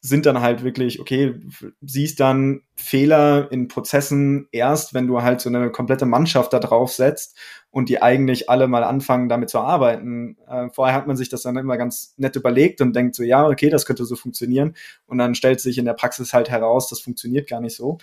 [0.04, 1.36] sind dann halt wirklich, okay,
[1.82, 6.92] siehst dann Fehler in Prozessen erst, wenn du halt so eine komplette Mannschaft da drauf
[6.92, 7.38] setzt
[7.70, 10.38] und die eigentlich alle mal anfangen, damit zu arbeiten.
[10.48, 13.48] Äh, vorher hat man sich das dann immer ganz nett überlegt und denkt so, ja,
[13.48, 14.76] okay, das könnte so funktionieren.
[15.06, 18.00] Und dann stellt sich in der Praxis halt heraus, das funktioniert gar nicht so.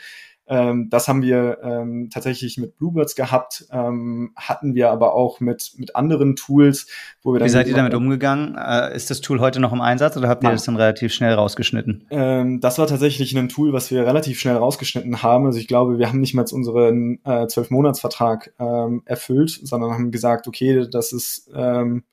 [0.48, 5.72] Ähm, das haben wir ähm, tatsächlich mit Bluebirds gehabt, ähm, hatten wir aber auch mit,
[5.76, 6.86] mit anderen Tools,
[7.22, 7.46] wo wir dann.
[7.46, 8.56] Wie seid ihr damit umgegangen?
[8.56, 10.56] Äh, ist das Tool heute noch im Einsatz oder habt ihr Nein.
[10.56, 12.06] das dann relativ schnell rausgeschnitten?
[12.10, 15.46] Ähm, das war tatsächlich ein Tool, was wir relativ schnell rausgeschnitten haben.
[15.46, 17.18] Also ich glaube, wir haben nicht mal unseren
[17.48, 22.04] zwölf äh, Monatsvertrag ähm, erfüllt, sondern haben gesagt, okay, das ist ähm,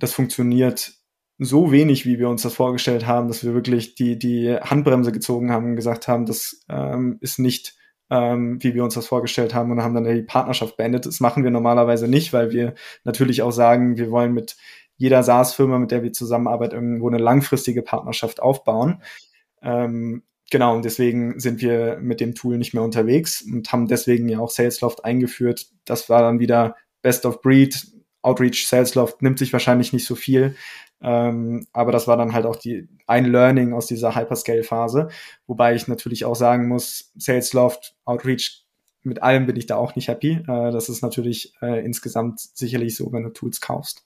[0.00, 0.94] das funktioniert
[1.42, 5.50] so wenig, wie wir uns das vorgestellt haben, dass wir wirklich die, die Handbremse gezogen
[5.50, 7.76] haben und gesagt haben, das ähm, ist nicht,
[8.10, 11.06] ähm, wie wir uns das vorgestellt haben und haben dann die Partnerschaft beendet.
[11.06, 12.74] Das machen wir normalerweise nicht, weil wir
[13.04, 14.58] natürlich auch sagen, wir wollen mit
[14.96, 19.02] jeder SaaS-Firma, mit der wir zusammenarbeiten, irgendwo eine langfristige Partnerschaft aufbauen.
[19.62, 24.28] Ähm, genau, und deswegen sind wir mit dem Tool nicht mehr unterwegs und haben deswegen
[24.28, 25.68] ja auch Salesloft eingeführt.
[25.86, 27.82] Das war dann wieder Best of Breed,
[28.22, 30.54] Outreach Salesloft nimmt sich wahrscheinlich nicht so viel.
[31.02, 35.08] Ähm, aber das war dann halt auch die, ein Learning aus dieser Hyperscale-Phase.
[35.46, 38.64] Wobei ich natürlich auch sagen muss, Salesloft, Outreach,
[39.02, 40.42] mit allem bin ich da auch nicht happy.
[40.46, 44.04] Äh, das ist natürlich äh, insgesamt sicherlich so, wenn du Tools kaufst.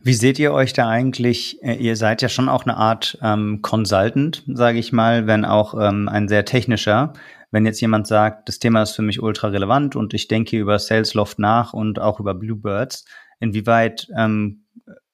[0.00, 1.62] Wie seht ihr euch da eigentlich?
[1.62, 5.74] Äh, ihr seid ja schon auch eine Art ähm, Consultant, sage ich mal, wenn auch
[5.74, 7.12] ähm, ein sehr technischer.
[7.50, 10.78] Wenn jetzt jemand sagt, das Thema ist für mich ultra relevant und ich denke über
[10.78, 13.04] Salesloft nach und auch über Bluebirds,
[13.40, 14.64] inwieweit ähm,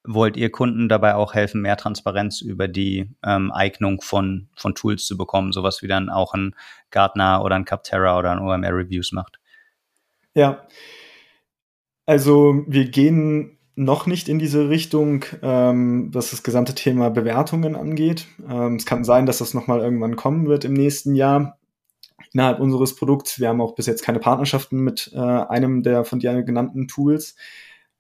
[0.06, 5.06] wollt ihr Kunden dabei auch helfen, mehr Transparenz über die ähm, Eignung von, von Tools
[5.06, 6.54] zu bekommen, sowas wie dann auch ein
[6.90, 9.38] Gartner oder ein Capterra oder ein OMR Reviews macht?
[10.34, 10.66] Ja,
[12.06, 18.26] also wir gehen noch nicht in diese Richtung, ähm, was das gesamte Thema Bewertungen angeht.
[18.48, 21.58] Ähm, es kann sein, dass das nochmal irgendwann kommen wird im nächsten Jahr
[22.32, 23.38] innerhalb unseres Produkts.
[23.38, 27.36] Wir haben auch bis jetzt keine Partnerschaften mit äh, einem der von dir genannten Tools.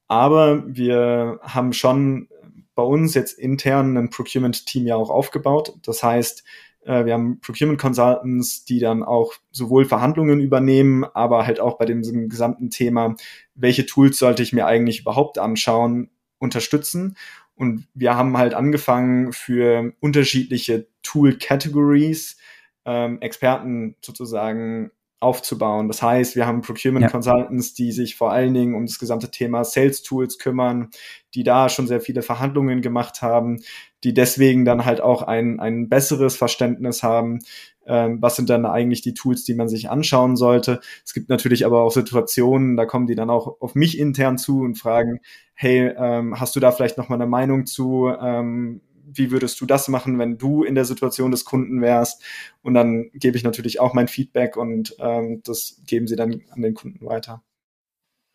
[0.08, 2.28] Aber wir haben schon
[2.74, 5.74] bei uns jetzt intern ein Procurement-Team ja auch aufgebaut.
[5.82, 6.44] Das heißt,
[6.86, 11.84] äh, wir haben Procurement Consultants, die dann auch sowohl Verhandlungen übernehmen, aber halt auch bei
[11.84, 13.16] dem gesamten Thema,
[13.54, 17.16] welche Tools sollte ich mir eigentlich überhaupt anschauen, unterstützen.
[17.54, 22.36] Und wir haben halt angefangen für unterschiedliche Tool-Categories
[22.84, 25.88] ähm, Experten sozusagen aufzubauen.
[25.88, 27.08] Das heißt, wir haben Procurement ja.
[27.10, 30.90] Consultants, die sich vor allen Dingen um das gesamte Thema Sales Tools kümmern,
[31.34, 33.62] die da schon sehr viele Verhandlungen gemacht haben,
[34.04, 37.40] die deswegen dann halt auch ein, ein besseres Verständnis haben,
[37.86, 40.80] ähm, was sind dann eigentlich die Tools, die man sich anschauen sollte.
[41.04, 44.60] Es gibt natürlich aber auch Situationen, da kommen die dann auch auf mich intern zu
[44.60, 45.20] und fragen,
[45.54, 48.12] hey, ähm, hast du da vielleicht noch mal eine Meinung zu?
[48.20, 52.22] Ähm, wie würdest du das machen, wenn du in der Situation des Kunden wärst?
[52.62, 56.62] Und dann gebe ich natürlich auch mein Feedback und ähm, das geben sie dann an
[56.62, 57.42] den Kunden weiter.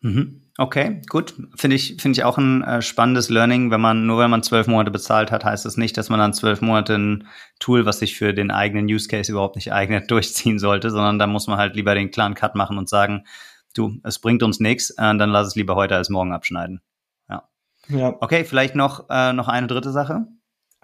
[0.02, 0.42] Mhm.
[0.58, 1.34] Okay, gut.
[1.56, 3.70] Finde ich, finde ich auch ein äh, spannendes Learning.
[3.70, 6.34] Wenn man, nur wenn man zwölf Monate bezahlt hat, heißt das nicht, dass man dann
[6.34, 7.28] zwölf Monate ein
[7.60, 11.26] Tool, was sich für den eigenen Use Case überhaupt nicht eignet, durchziehen sollte, sondern da
[11.26, 13.24] muss man halt lieber den klaren Cut machen und sagen,
[13.74, 16.82] du, es bringt uns nichts, äh, dann lass es lieber heute als morgen abschneiden.
[17.30, 17.48] Ja.
[17.88, 18.16] ja.
[18.20, 20.26] Okay, vielleicht noch, äh, noch eine dritte Sache.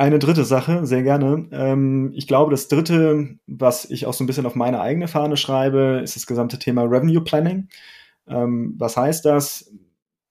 [0.00, 1.48] Eine dritte Sache, sehr gerne.
[1.50, 5.36] Ähm, ich glaube, das dritte, was ich auch so ein bisschen auf meine eigene Fahne
[5.36, 7.68] schreibe, ist das gesamte Thema Revenue Planning.
[8.28, 9.72] Ähm, was heißt das?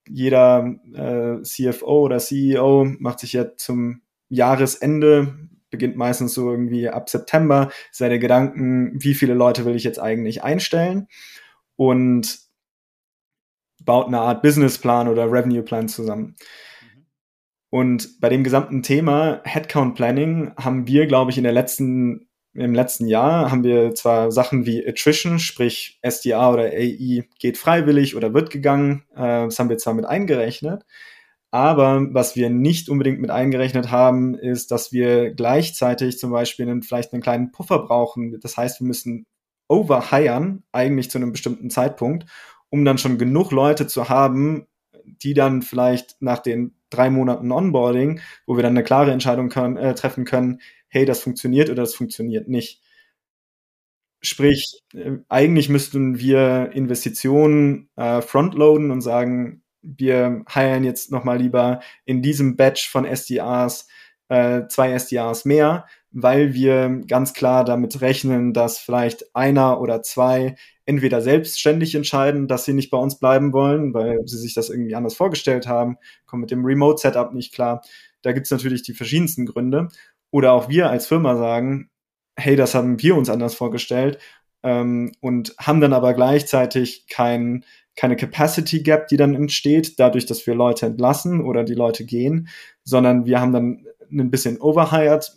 [0.08, 5.36] Jeder äh, CFO oder CEO macht sich ja zum Jahresende,
[5.70, 10.44] beginnt meistens so irgendwie ab September, seine Gedanken, wie viele Leute will ich jetzt eigentlich
[10.46, 11.10] einstellen
[11.76, 12.40] und
[13.84, 16.38] baut eine Art Businessplan oder Revenue Plan zusammen.
[17.70, 22.74] Und bei dem gesamten Thema Headcount Planning haben wir, glaube ich, in der letzten, im
[22.74, 28.34] letzten Jahr haben wir zwar Sachen wie Attrition, sprich SDA oder AI geht freiwillig oder
[28.34, 30.86] wird gegangen, äh, das haben wir zwar mit eingerechnet,
[31.52, 36.84] aber was wir nicht unbedingt mit eingerechnet haben, ist, dass wir gleichzeitig zum Beispiel einen,
[36.84, 38.38] vielleicht einen kleinen Puffer brauchen.
[38.42, 39.26] Das heißt, wir müssen
[39.70, 42.26] overhiren, eigentlich zu einem bestimmten Zeitpunkt,
[42.70, 44.68] um dann schon genug Leute zu haben,
[45.08, 49.78] die dann vielleicht nach den drei Monaten Onboarding, wo wir dann eine klare Entscheidung können,
[49.78, 52.82] äh, treffen können, hey, das funktioniert oder das funktioniert nicht.
[54.22, 61.82] Sprich, äh, eigentlich müssten wir Investitionen äh, frontloaden und sagen, wir heiren jetzt nochmal lieber
[62.06, 63.88] in diesem Batch von SDRs
[64.30, 70.56] äh, zwei SDRs mehr, weil wir ganz klar damit rechnen, dass vielleicht einer oder zwei
[70.86, 74.96] entweder selbstständig entscheiden, dass sie nicht bei uns bleiben wollen, weil sie sich das irgendwie
[74.96, 77.82] anders vorgestellt haben, kommen mit dem Remote-Setup nicht klar.
[78.22, 79.90] Da gibt's natürlich die verschiedensten Gründe.
[80.32, 81.90] Oder auch wir als Firma sagen,
[82.38, 84.20] hey, das haben wir uns anders vorgestellt
[84.64, 90.46] ähm, und haben dann aber gleichzeitig kein, keine Capacity Gap, die dann entsteht, dadurch, dass
[90.48, 92.48] wir Leute entlassen oder die Leute gehen,
[92.84, 95.32] sondern wir haben dann ein bisschen overhired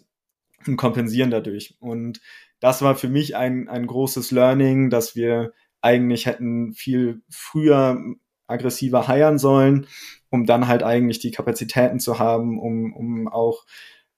[0.66, 1.76] und kompensieren dadurch.
[1.80, 2.20] Und
[2.60, 8.02] das war für mich ein, ein großes Learning, dass wir eigentlich hätten viel früher
[8.46, 9.86] aggressiver heiern sollen,
[10.28, 13.64] um dann halt eigentlich die Kapazitäten zu haben, um, um auch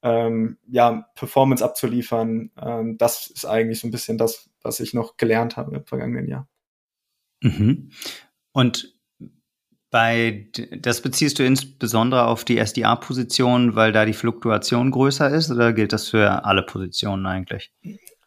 [0.02, 2.50] ähm, ja, Performance abzuliefern.
[2.60, 6.26] Ähm, das ist eigentlich so ein bisschen das, was ich noch gelernt habe im vergangenen
[6.28, 6.48] Jahr.
[7.42, 7.90] Mhm.
[8.52, 8.94] Und
[9.92, 15.74] bei, das beziehst du insbesondere auf die SDA-Position, weil da die Fluktuation größer ist, oder
[15.74, 17.70] gilt das für alle Positionen eigentlich?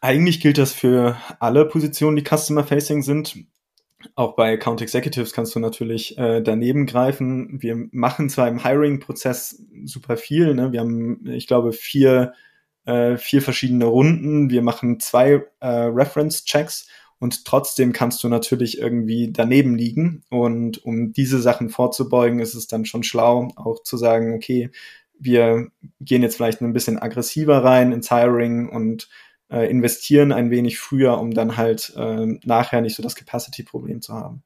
[0.00, 3.38] Eigentlich gilt das für alle Positionen, die Customer-Facing sind.
[4.14, 7.60] Auch bei Account Executives kannst du natürlich äh, daneben greifen.
[7.60, 10.54] Wir machen zwar im Hiring-Prozess super viel.
[10.54, 10.70] Ne?
[10.70, 12.32] Wir haben, ich glaube, vier,
[12.84, 14.50] äh, vier verschiedene Runden.
[14.50, 16.86] Wir machen zwei äh, Reference-Checks,
[17.18, 20.24] und trotzdem kannst du natürlich irgendwie daneben liegen.
[20.30, 24.70] Und um diese Sachen vorzubeugen, ist es dann schon schlau, auch zu sagen, okay,
[25.18, 25.68] wir
[26.00, 29.08] gehen jetzt vielleicht ein bisschen aggressiver rein ins Hiring und
[29.48, 34.14] äh, investieren ein wenig früher, um dann halt äh, nachher nicht so das Capacity-Problem zu
[34.14, 34.42] haben.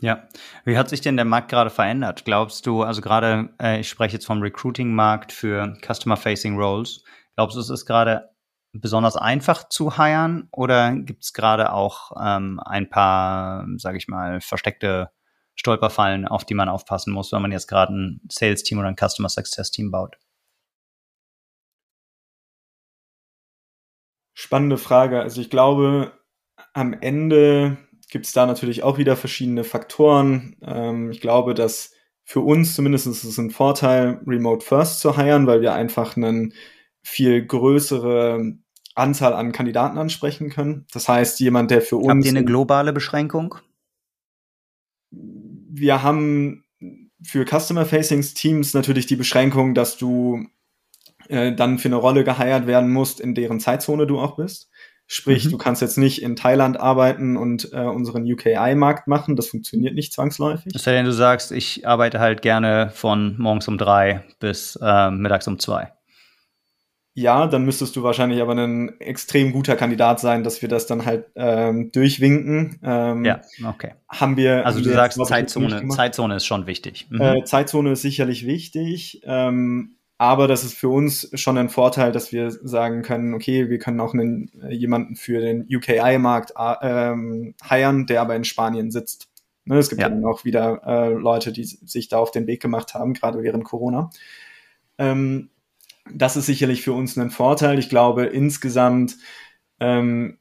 [0.00, 0.28] Ja,
[0.64, 2.24] wie hat sich denn der Markt gerade verändert?
[2.24, 7.04] Glaubst du, also gerade, äh, ich spreche jetzt vom Recruiting-Markt für Customer-Facing Roles,
[7.36, 8.30] glaubst du, es ist gerade
[8.72, 14.40] besonders einfach zu hiren oder gibt es gerade auch ähm, ein paar, sage ich mal,
[14.40, 15.10] versteckte
[15.56, 19.28] Stolperfallen, auf die man aufpassen muss, wenn man jetzt gerade ein Sales-Team oder ein Customer
[19.28, 20.16] Success-Team baut?
[24.34, 25.20] Spannende Frage.
[25.20, 26.12] Also ich glaube,
[26.72, 27.76] am Ende
[28.10, 30.56] gibt es da natürlich auch wieder verschiedene Faktoren.
[30.62, 31.92] Ähm, ich glaube, dass
[32.24, 36.54] für uns zumindest ist es ein Vorteil, Remote First zu hiren, weil wir einfach einen
[37.02, 38.54] viel größere
[38.94, 40.86] Anzahl an Kandidaten ansprechen können.
[40.92, 42.08] Das heißt, jemand, der für uns.
[42.08, 43.56] Habt ihr eine globale Beschränkung?
[45.10, 46.64] Wir haben
[47.22, 50.46] für Customer-Facing Teams natürlich die Beschränkung, dass du
[51.28, 54.70] äh, dann für eine Rolle geheiert werden musst, in deren Zeitzone du auch bist.
[55.06, 55.50] Sprich, mhm.
[55.50, 59.34] du kannst jetzt nicht in Thailand arbeiten und äh, unseren UKI-Markt machen.
[59.34, 60.72] Das funktioniert nicht zwangsläufig.
[60.72, 65.10] Das heißt, wenn du sagst, ich arbeite halt gerne von morgens um drei bis äh,
[65.10, 65.92] mittags um zwei.
[67.14, 71.04] Ja, dann müsstest du wahrscheinlich aber ein extrem guter Kandidat sein, dass wir das dann
[71.04, 72.78] halt ähm, durchwinken.
[72.84, 73.94] Ähm, ja, okay.
[74.08, 74.64] Haben wir.
[74.64, 77.08] Also du sagst, Zeitzone, Zeitzone ist schon wichtig.
[77.10, 77.20] Mhm.
[77.20, 79.22] Äh, Zeitzone ist sicherlich wichtig.
[79.24, 83.78] Ähm, aber das ist für uns schon ein Vorteil, dass wir sagen können, okay, wir
[83.78, 88.90] können auch einen, äh, jemanden für den UKI-Markt äh, ähm, hiren, der aber in Spanien
[88.90, 89.30] sitzt.
[89.64, 90.10] Ne, es gibt ja.
[90.10, 93.64] dann auch wieder äh, Leute, die sich da auf den Weg gemacht haben, gerade während
[93.64, 94.10] Corona.
[94.98, 95.48] Ähm,
[96.14, 97.78] das ist sicherlich für uns ein Vorteil.
[97.78, 99.16] Ich glaube, insgesamt
[99.80, 100.40] ähm,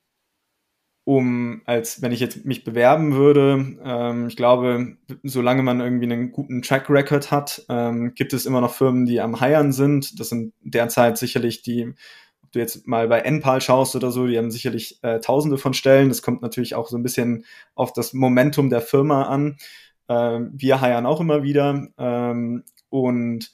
[1.10, 3.80] um, als wenn ich jetzt mich bewerben würde.
[3.84, 8.62] Ähm, ich glaube, solange man irgendwie einen guten Track Record hat, ähm, gibt es immer
[8.62, 10.20] noch Firmen, die am Hiren sind.
[10.20, 11.96] Das sind derzeit sicherlich die,
[12.44, 15.74] ob du jetzt mal bei NPAL schaust oder so, die haben sicherlich äh, tausende von
[15.74, 16.10] Stellen.
[16.10, 17.44] Das kommt natürlich auch so ein bisschen
[17.74, 19.58] auf das Momentum der Firma an.
[20.10, 23.52] Ähm, wir hiren auch immer wieder ähm, und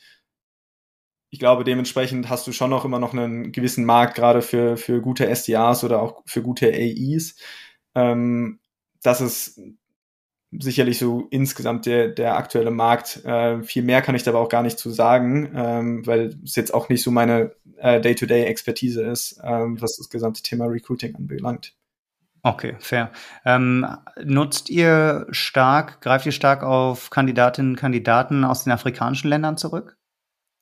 [1.36, 5.02] ich glaube, dementsprechend hast du schon noch immer noch einen gewissen Markt, gerade für, für
[5.02, 7.36] gute SDAs oder auch für gute AEs.
[7.94, 8.62] Ähm,
[9.04, 9.60] das ist
[10.58, 13.26] sicherlich so insgesamt der, der aktuelle Markt.
[13.26, 16.74] Äh, viel mehr kann ich dabei auch gar nicht zu sagen, ähm, weil es jetzt
[16.74, 21.76] auch nicht so meine äh, Day-to-Day-Expertise ist, ähm, was das gesamte Thema Recruiting anbelangt.
[22.44, 23.12] Okay, fair.
[23.44, 23.86] Ähm,
[24.24, 29.98] nutzt ihr stark, greift ihr stark auf Kandidatinnen und Kandidaten aus den afrikanischen Ländern zurück?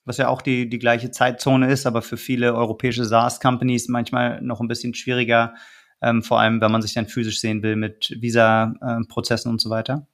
[0.05, 4.59] Was ja auch die, die gleiche Zeitzone ist, aber für viele europäische SaaS-Companies manchmal noch
[4.59, 5.53] ein bisschen schwieriger,
[6.01, 10.07] ähm, vor allem wenn man sich dann physisch sehen will mit Visa-Prozessen und so weiter?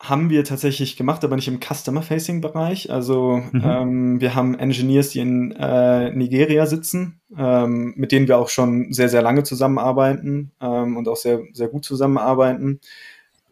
[0.00, 2.90] Haben wir tatsächlich gemacht, aber nicht im Customer-Facing-Bereich.
[2.90, 3.62] Also mhm.
[3.64, 8.92] ähm, wir haben Engineers, die in äh, Nigeria sitzen, ähm, mit denen wir auch schon
[8.92, 12.80] sehr, sehr lange zusammenarbeiten ähm, und auch sehr, sehr gut zusammenarbeiten.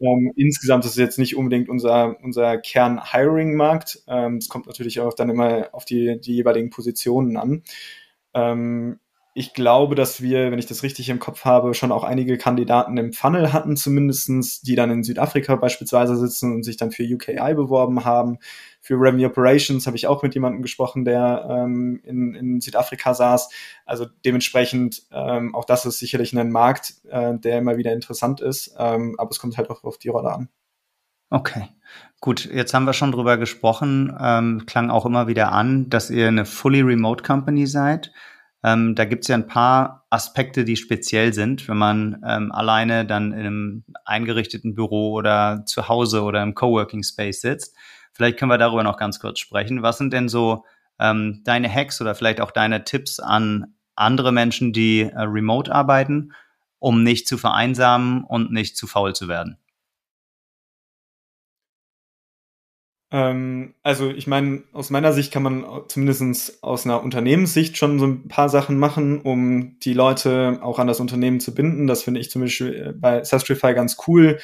[0.03, 4.03] Ähm, insgesamt ist es jetzt nicht unbedingt unser, unser Kern-Hiring-Markt.
[4.09, 7.63] Ähm, es kommt natürlich auch dann immer auf die, die jeweiligen Positionen an.
[8.35, 8.99] Ähm,
[9.35, 12.99] ich glaube, dass wir, wenn ich das richtig im Kopf habe, schon auch einige Kandidaten
[12.99, 17.55] im Funnel hatten, zumindestens, die dann in Südafrika beispielsweise sitzen und sich dann für UKI
[17.55, 18.39] beworben haben.
[18.83, 23.49] Für Revenue Operations habe ich auch mit jemandem gesprochen, der ähm, in, in Südafrika saß.
[23.87, 28.75] Also dementsprechend, ähm, auch das ist sicherlich ein Markt, äh, der immer wieder interessant ist,
[28.79, 30.49] ähm, aber es kommt halt auch auf die Rolle an.
[31.31, 31.69] Okay,
[32.21, 32.45] gut.
[32.45, 36.45] Jetzt haben wir schon drüber gesprochen, ähm, klang auch immer wieder an, dass ihr eine
[36.45, 38.13] fully remote Company seid.
[38.65, 43.05] Ähm, da gibt es ja ein paar Aspekte, die speziell sind, wenn man ähm, alleine
[43.05, 47.77] dann in einem eingerichteten Büro oder zu Hause oder im Coworking Space sitzt.
[48.13, 49.83] Vielleicht können wir darüber noch ganz kurz sprechen.
[49.83, 50.65] Was sind denn so
[51.01, 56.33] ähm, deine Hacks oder vielleicht auch deine Tipps an andere Menschen, die äh, remote arbeiten,
[56.79, 59.59] um nicht zu vereinsamen und nicht zu faul zu werden?
[63.13, 68.07] Ähm, also ich meine, aus meiner Sicht kann man zumindest aus einer Unternehmenssicht schon so
[68.07, 71.87] ein paar Sachen machen, um die Leute auch an das Unternehmen zu binden.
[71.87, 74.39] Das finde ich zum Beispiel bei Sastrify ganz cool.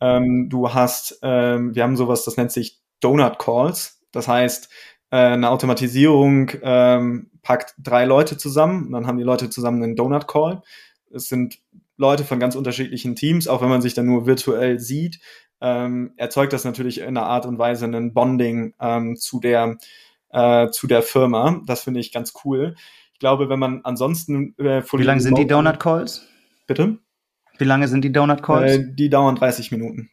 [0.00, 4.00] Ähm, du hast, ähm, wir haben sowas, das nennt sich Donut Calls.
[4.12, 4.68] Das heißt,
[5.10, 10.28] äh, eine Automatisierung ähm, packt drei Leute zusammen dann haben die Leute zusammen einen Donut
[10.28, 10.62] Call.
[11.10, 11.58] Es sind
[11.96, 15.20] Leute von ganz unterschiedlichen Teams, auch wenn man sich dann nur virtuell sieht,
[15.62, 19.78] ähm, erzeugt das natürlich in einer Art und Weise ein Bonding ähm, zu der
[20.30, 21.60] äh, zu der Firma.
[21.66, 22.74] Das finde ich ganz cool.
[23.12, 26.26] Ich glaube, wenn man ansonsten äh, Wie lange sind die Donut Calls?
[26.66, 26.98] Bitte?
[27.58, 28.72] Wie lange sind die Donut Calls?
[28.72, 30.10] Äh, die dauern 30 Minuten.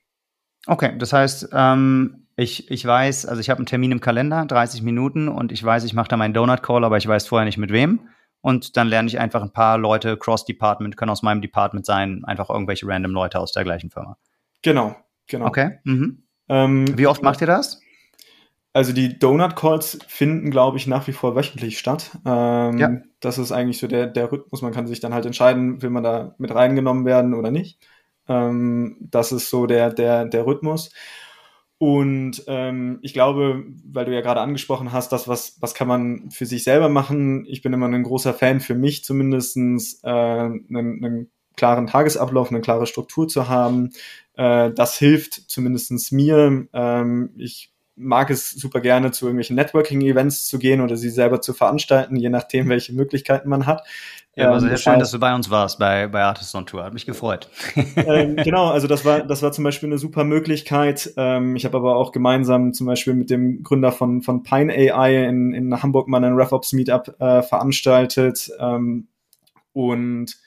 [0.67, 4.83] Okay, das heißt, ähm, ich, ich weiß, also ich habe einen Termin im Kalender, 30
[4.83, 7.57] Minuten, und ich weiß, ich mache da meinen Donut Call, aber ich weiß vorher nicht
[7.57, 8.01] mit wem.
[8.41, 12.49] Und dann lerne ich einfach ein paar Leute cross-Department, können aus meinem Department sein, einfach
[12.49, 14.17] irgendwelche random Leute aus der gleichen Firma.
[14.61, 14.95] Genau,
[15.29, 15.47] genau.
[15.47, 15.79] Okay.
[15.83, 16.23] Mhm.
[16.49, 17.79] Ähm, Wie oft macht ihr das?
[18.71, 22.11] Also die Donut Calls finden, glaube ich, nach wie vor wöchentlich statt.
[22.25, 22.97] Ähm, ja.
[23.19, 24.61] Das ist eigentlich so der, der Rhythmus.
[24.61, 27.79] Man kann sich dann halt entscheiden, will man da mit reingenommen werden oder nicht.
[28.27, 30.91] Ähm, das ist so der, der, der Rhythmus.
[31.79, 36.29] Und ähm, ich glaube, weil du ja gerade angesprochen hast, das, was, was kann man
[36.29, 37.45] für sich selber machen.
[37.47, 42.61] Ich bin immer ein großer Fan, für mich zumindestens äh, einen, einen klaren Tagesablauf, eine
[42.61, 43.91] klare Struktur zu haben.
[44.35, 46.67] Äh, das hilft zumindestens mir.
[46.73, 51.53] Ähm, ich mag es super gerne, zu irgendwelchen Networking-Events zu gehen oder sie selber zu
[51.53, 53.85] veranstalten, je nachdem, welche Möglichkeiten man hat.
[54.35, 56.85] Ja, aber sehr ähm, schön, dass du bei uns warst, bei, bei Artist on Tour.
[56.85, 57.49] Hat mich gefreut.
[57.75, 61.13] Ähm, genau, also das war, das war zum Beispiel eine super Möglichkeit.
[61.17, 65.25] Ähm, ich habe aber auch gemeinsam zum Beispiel mit dem Gründer von, von Pine AI
[65.27, 68.49] in, in Hamburg mal einen RevOps Meetup äh, veranstaltet.
[68.59, 69.09] Ähm,
[69.73, 70.37] und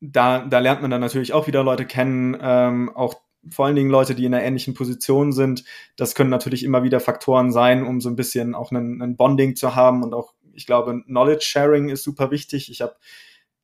[0.00, 3.16] da, da lernt man dann natürlich auch wieder Leute kennen, ähm, auch
[3.50, 5.64] vor allen Dingen Leute, die in einer ähnlichen Position sind.
[5.96, 9.56] Das können natürlich immer wieder Faktoren sein, um so ein bisschen auch einen, einen Bonding
[9.56, 12.70] zu haben und auch, ich glaube, Knowledge Sharing ist super wichtig.
[12.70, 12.96] Ich habe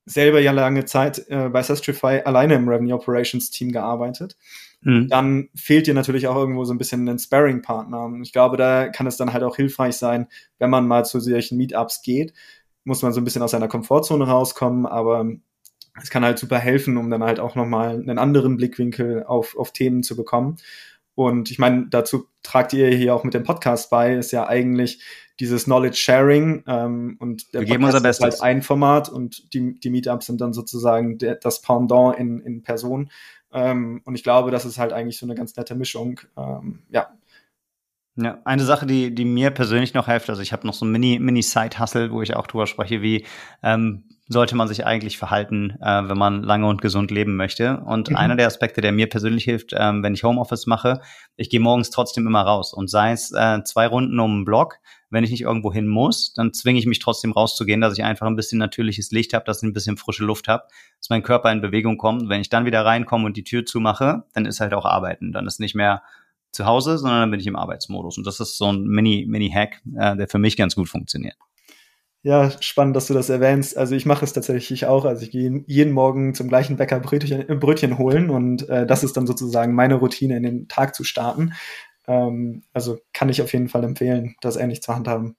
[0.07, 4.37] selber ja lange Zeit äh, bei Sestrify alleine im Revenue Operations Team gearbeitet.
[4.83, 5.09] Mhm.
[5.09, 8.13] Dann fehlt dir natürlich auch irgendwo so ein bisschen ein Sparring-Partner.
[8.23, 10.29] Ich glaube, da kann es dann halt auch hilfreich sein,
[10.59, 12.35] wenn man mal zu solchen Meetups geht,
[12.85, 15.27] muss man so ein bisschen aus seiner Komfortzone rauskommen, aber
[16.01, 19.73] es kann halt super helfen, um dann halt auch nochmal einen anderen Blickwinkel auf, auf
[19.73, 20.57] Themen zu bekommen.
[21.15, 25.01] Und ich meine, dazu tragt ihr hier auch mit dem Podcast bei, ist ja eigentlich
[25.41, 28.19] dieses Knowledge Sharing ähm, und der Wir Bestes.
[28.19, 32.41] ist halt ein Format und die, die Meetups sind dann sozusagen der, das Pendant in,
[32.41, 33.11] in Person.
[33.53, 36.21] Ähm, und ich glaube, das ist halt eigentlich so eine ganz nette Mischung.
[36.37, 37.09] Ähm, ja.
[38.17, 40.93] Ja, eine Sache, die, die mir persönlich noch hilft, also ich habe noch so ein
[40.93, 43.27] Mini, Mini-Side-Hustle, wo ich auch drüber spreche, wie
[43.63, 47.79] ähm, sollte man sich eigentlich verhalten, äh, wenn man lange und gesund leben möchte.
[47.79, 48.17] Und mhm.
[48.17, 51.01] einer der Aspekte, der mir persönlich hilft, ähm, wenn ich Homeoffice mache,
[51.37, 52.73] ich gehe morgens trotzdem immer raus.
[52.73, 54.79] Und sei es äh, zwei Runden um den Block,
[55.11, 58.27] wenn ich nicht irgendwo hin muss, dann zwinge ich mich trotzdem rauszugehen, dass ich einfach
[58.27, 60.65] ein bisschen natürliches Licht habe, dass ich ein bisschen frische Luft habe,
[60.99, 62.29] dass mein Körper in Bewegung kommt.
[62.29, 65.33] Wenn ich dann wieder reinkomme und die Tür zumache, dann ist halt auch Arbeiten.
[65.33, 66.03] Dann ist nicht mehr
[66.51, 68.17] zu Hause, sondern dann bin ich im Arbeitsmodus.
[68.17, 71.37] Und das ist so ein Mini-Mini-Hack, äh, der für mich ganz gut funktioniert.
[72.25, 73.77] Ja, spannend, dass du das erwähnst.
[73.77, 75.05] Also ich mache es tatsächlich auch.
[75.05, 79.05] Also ich gehe jeden Morgen zum gleichen Bäcker Brötchen, äh, Brötchen holen und äh, das
[79.05, 81.53] ist dann sozusagen meine Routine, in den Tag zu starten.
[82.07, 85.37] Ähm, also kann ich auf jeden Fall empfehlen, das ähnlich zu handhaben.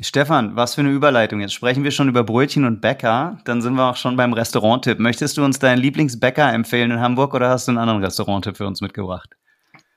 [0.00, 1.40] Stefan, was für eine Überleitung.
[1.40, 3.38] Jetzt sprechen wir schon über Brötchen und Bäcker.
[3.44, 4.98] Dann sind wir auch schon beim Restaurant-Tipp.
[4.98, 8.66] Möchtest du uns deinen Lieblingsbäcker empfehlen in Hamburg oder hast du einen anderen Restaurant-Tipp für
[8.66, 9.36] uns mitgebracht?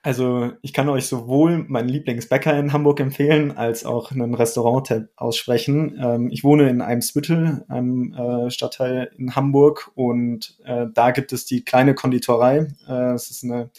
[0.02, 5.98] Also ich kann euch sowohl meinen Lieblingsbäcker in Hamburg empfehlen, als auch einen Restaurant aussprechen.
[6.02, 11.44] Ähm, ich wohne in Eimsbüttel, einem äh, Stadtteil in Hamburg, und äh, da gibt es
[11.44, 12.68] die kleine Konditorei.
[12.88, 13.70] Äh, es ist eine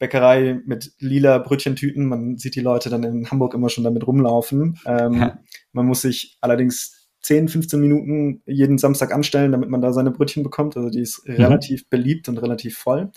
[0.00, 2.06] Bäckerei mit lila Brötchentüten.
[2.06, 4.80] Man sieht die Leute dann in Hamburg immer schon damit rumlaufen.
[4.84, 5.38] Ähm, ja.
[5.72, 10.42] Man muss sich allerdings 10, 15 Minuten jeden Samstag anstellen, damit man da seine Brötchen
[10.42, 10.76] bekommt.
[10.76, 11.34] Also die ist mhm.
[11.34, 13.10] relativ beliebt und relativ voll.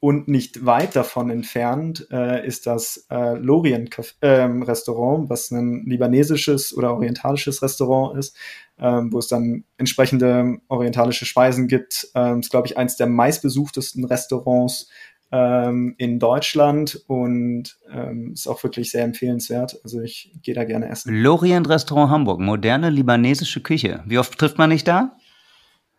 [0.00, 3.90] Und nicht weit davon entfernt äh, ist das äh, Lorient
[4.22, 8.34] äh, Restaurant, was ein libanesisches oder orientalisches Restaurant ist,
[8.78, 12.08] ähm, wo es dann entsprechende orientalische Speisen gibt.
[12.14, 14.88] Ähm, ist, glaube ich, eins der meistbesuchtesten Restaurants
[15.32, 19.78] ähm, in Deutschland und ähm, ist auch wirklich sehr empfehlenswert.
[19.84, 21.14] Also ich gehe da gerne essen.
[21.14, 24.02] Lorient Restaurant Hamburg, moderne libanesische Küche.
[24.06, 25.16] Wie oft trifft man dich da?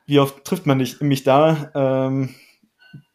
[0.08, 1.72] Wie oft trifft man dich, mich da?
[1.76, 2.30] Ähm,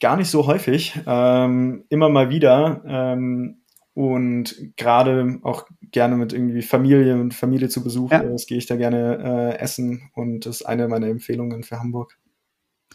[0.01, 3.63] gar nicht so häufig, ähm, immer mal wieder ähm,
[3.95, 8.11] und gerade auch gerne mit irgendwie Familie und Familie zu Besuch.
[8.11, 8.23] Ja.
[8.23, 12.19] Das gehe ich da gerne äh, essen und das ist eine meiner Empfehlungen für Hamburg.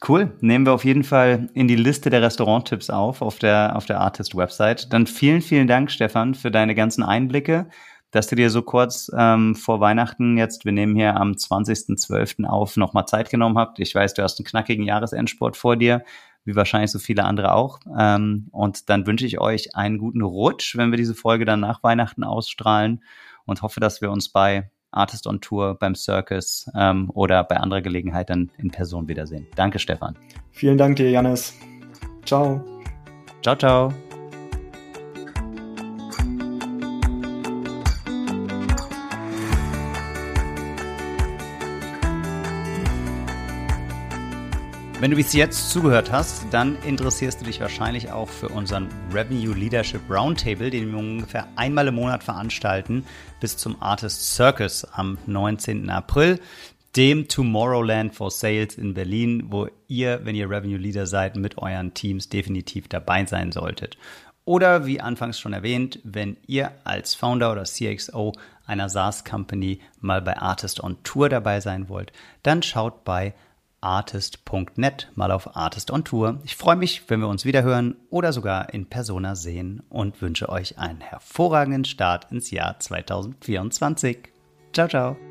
[0.07, 3.86] Cool, nehmen wir auf jeden Fall in die Liste der Restauranttipps auf auf der auf
[3.86, 4.91] der Artist Website.
[4.91, 7.67] Dann vielen vielen Dank, Stefan, für deine ganzen Einblicke,
[8.11, 12.45] dass du dir so kurz ähm, vor Weihnachten jetzt, wir nehmen hier am 20.12.
[12.45, 13.79] auf, nochmal Zeit genommen habt.
[13.79, 16.03] Ich weiß, du hast einen knackigen Jahresendsport vor dir
[16.43, 17.79] wie wahrscheinlich so viele andere auch.
[17.97, 21.83] Ähm, und dann wünsche ich euch einen guten Rutsch, wenn wir diese Folge dann nach
[21.83, 23.03] Weihnachten ausstrahlen
[23.45, 27.81] und hoffe, dass wir uns bei Artist on Tour, beim Circus ähm, oder bei anderer
[27.81, 29.47] Gelegenheit dann in Person wiedersehen.
[29.55, 30.17] Danke, Stefan.
[30.51, 31.53] Vielen Dank dir, Janis.
[32.25, 32.63] Ciao.
[33.41, 33.93] Ciao, ciao.
[45.01, 49.55] Wenn du bis jetzt zugehört hast, dann interessierst du dich wahrscheinlich auch für unseren Revenue
[49.55, 53.03] Leadership Roundtable, den wir ungefähr einmal im Monat veranstalten,
[53.39, 55.89] bis zum Artist Circus am 19.
[55.89, 56.39] April,
[56.95, 61.95] dem Tomorrowland for Sales in Berlin, wo ihr, wenn ihr Revenue Leader seid, mit euren
[61.95, 63.97] Teams definitiv dabei sein solltet.
[64.45, 68.33] Oder wie anfangs schon erwähnt, wenn ihr als Founder oder CXO
[68.67, 72.11] einer SaaS-Company mal bei Artist on Tour dabei sein wollt,
[72.43, 73.33] dann schaut bei
[73.82, 76.39] artist.net mal auf Artist on Tour.
[76.43, 80.77] Ich freue mich, wenn wir uns wiederhören oder sogar in Persona sehen und wünsche euch
[80.77, 84.29] einen hervorragenden Start ins Jahr 2024.
[84.73, 85.30] Ciao, ciao.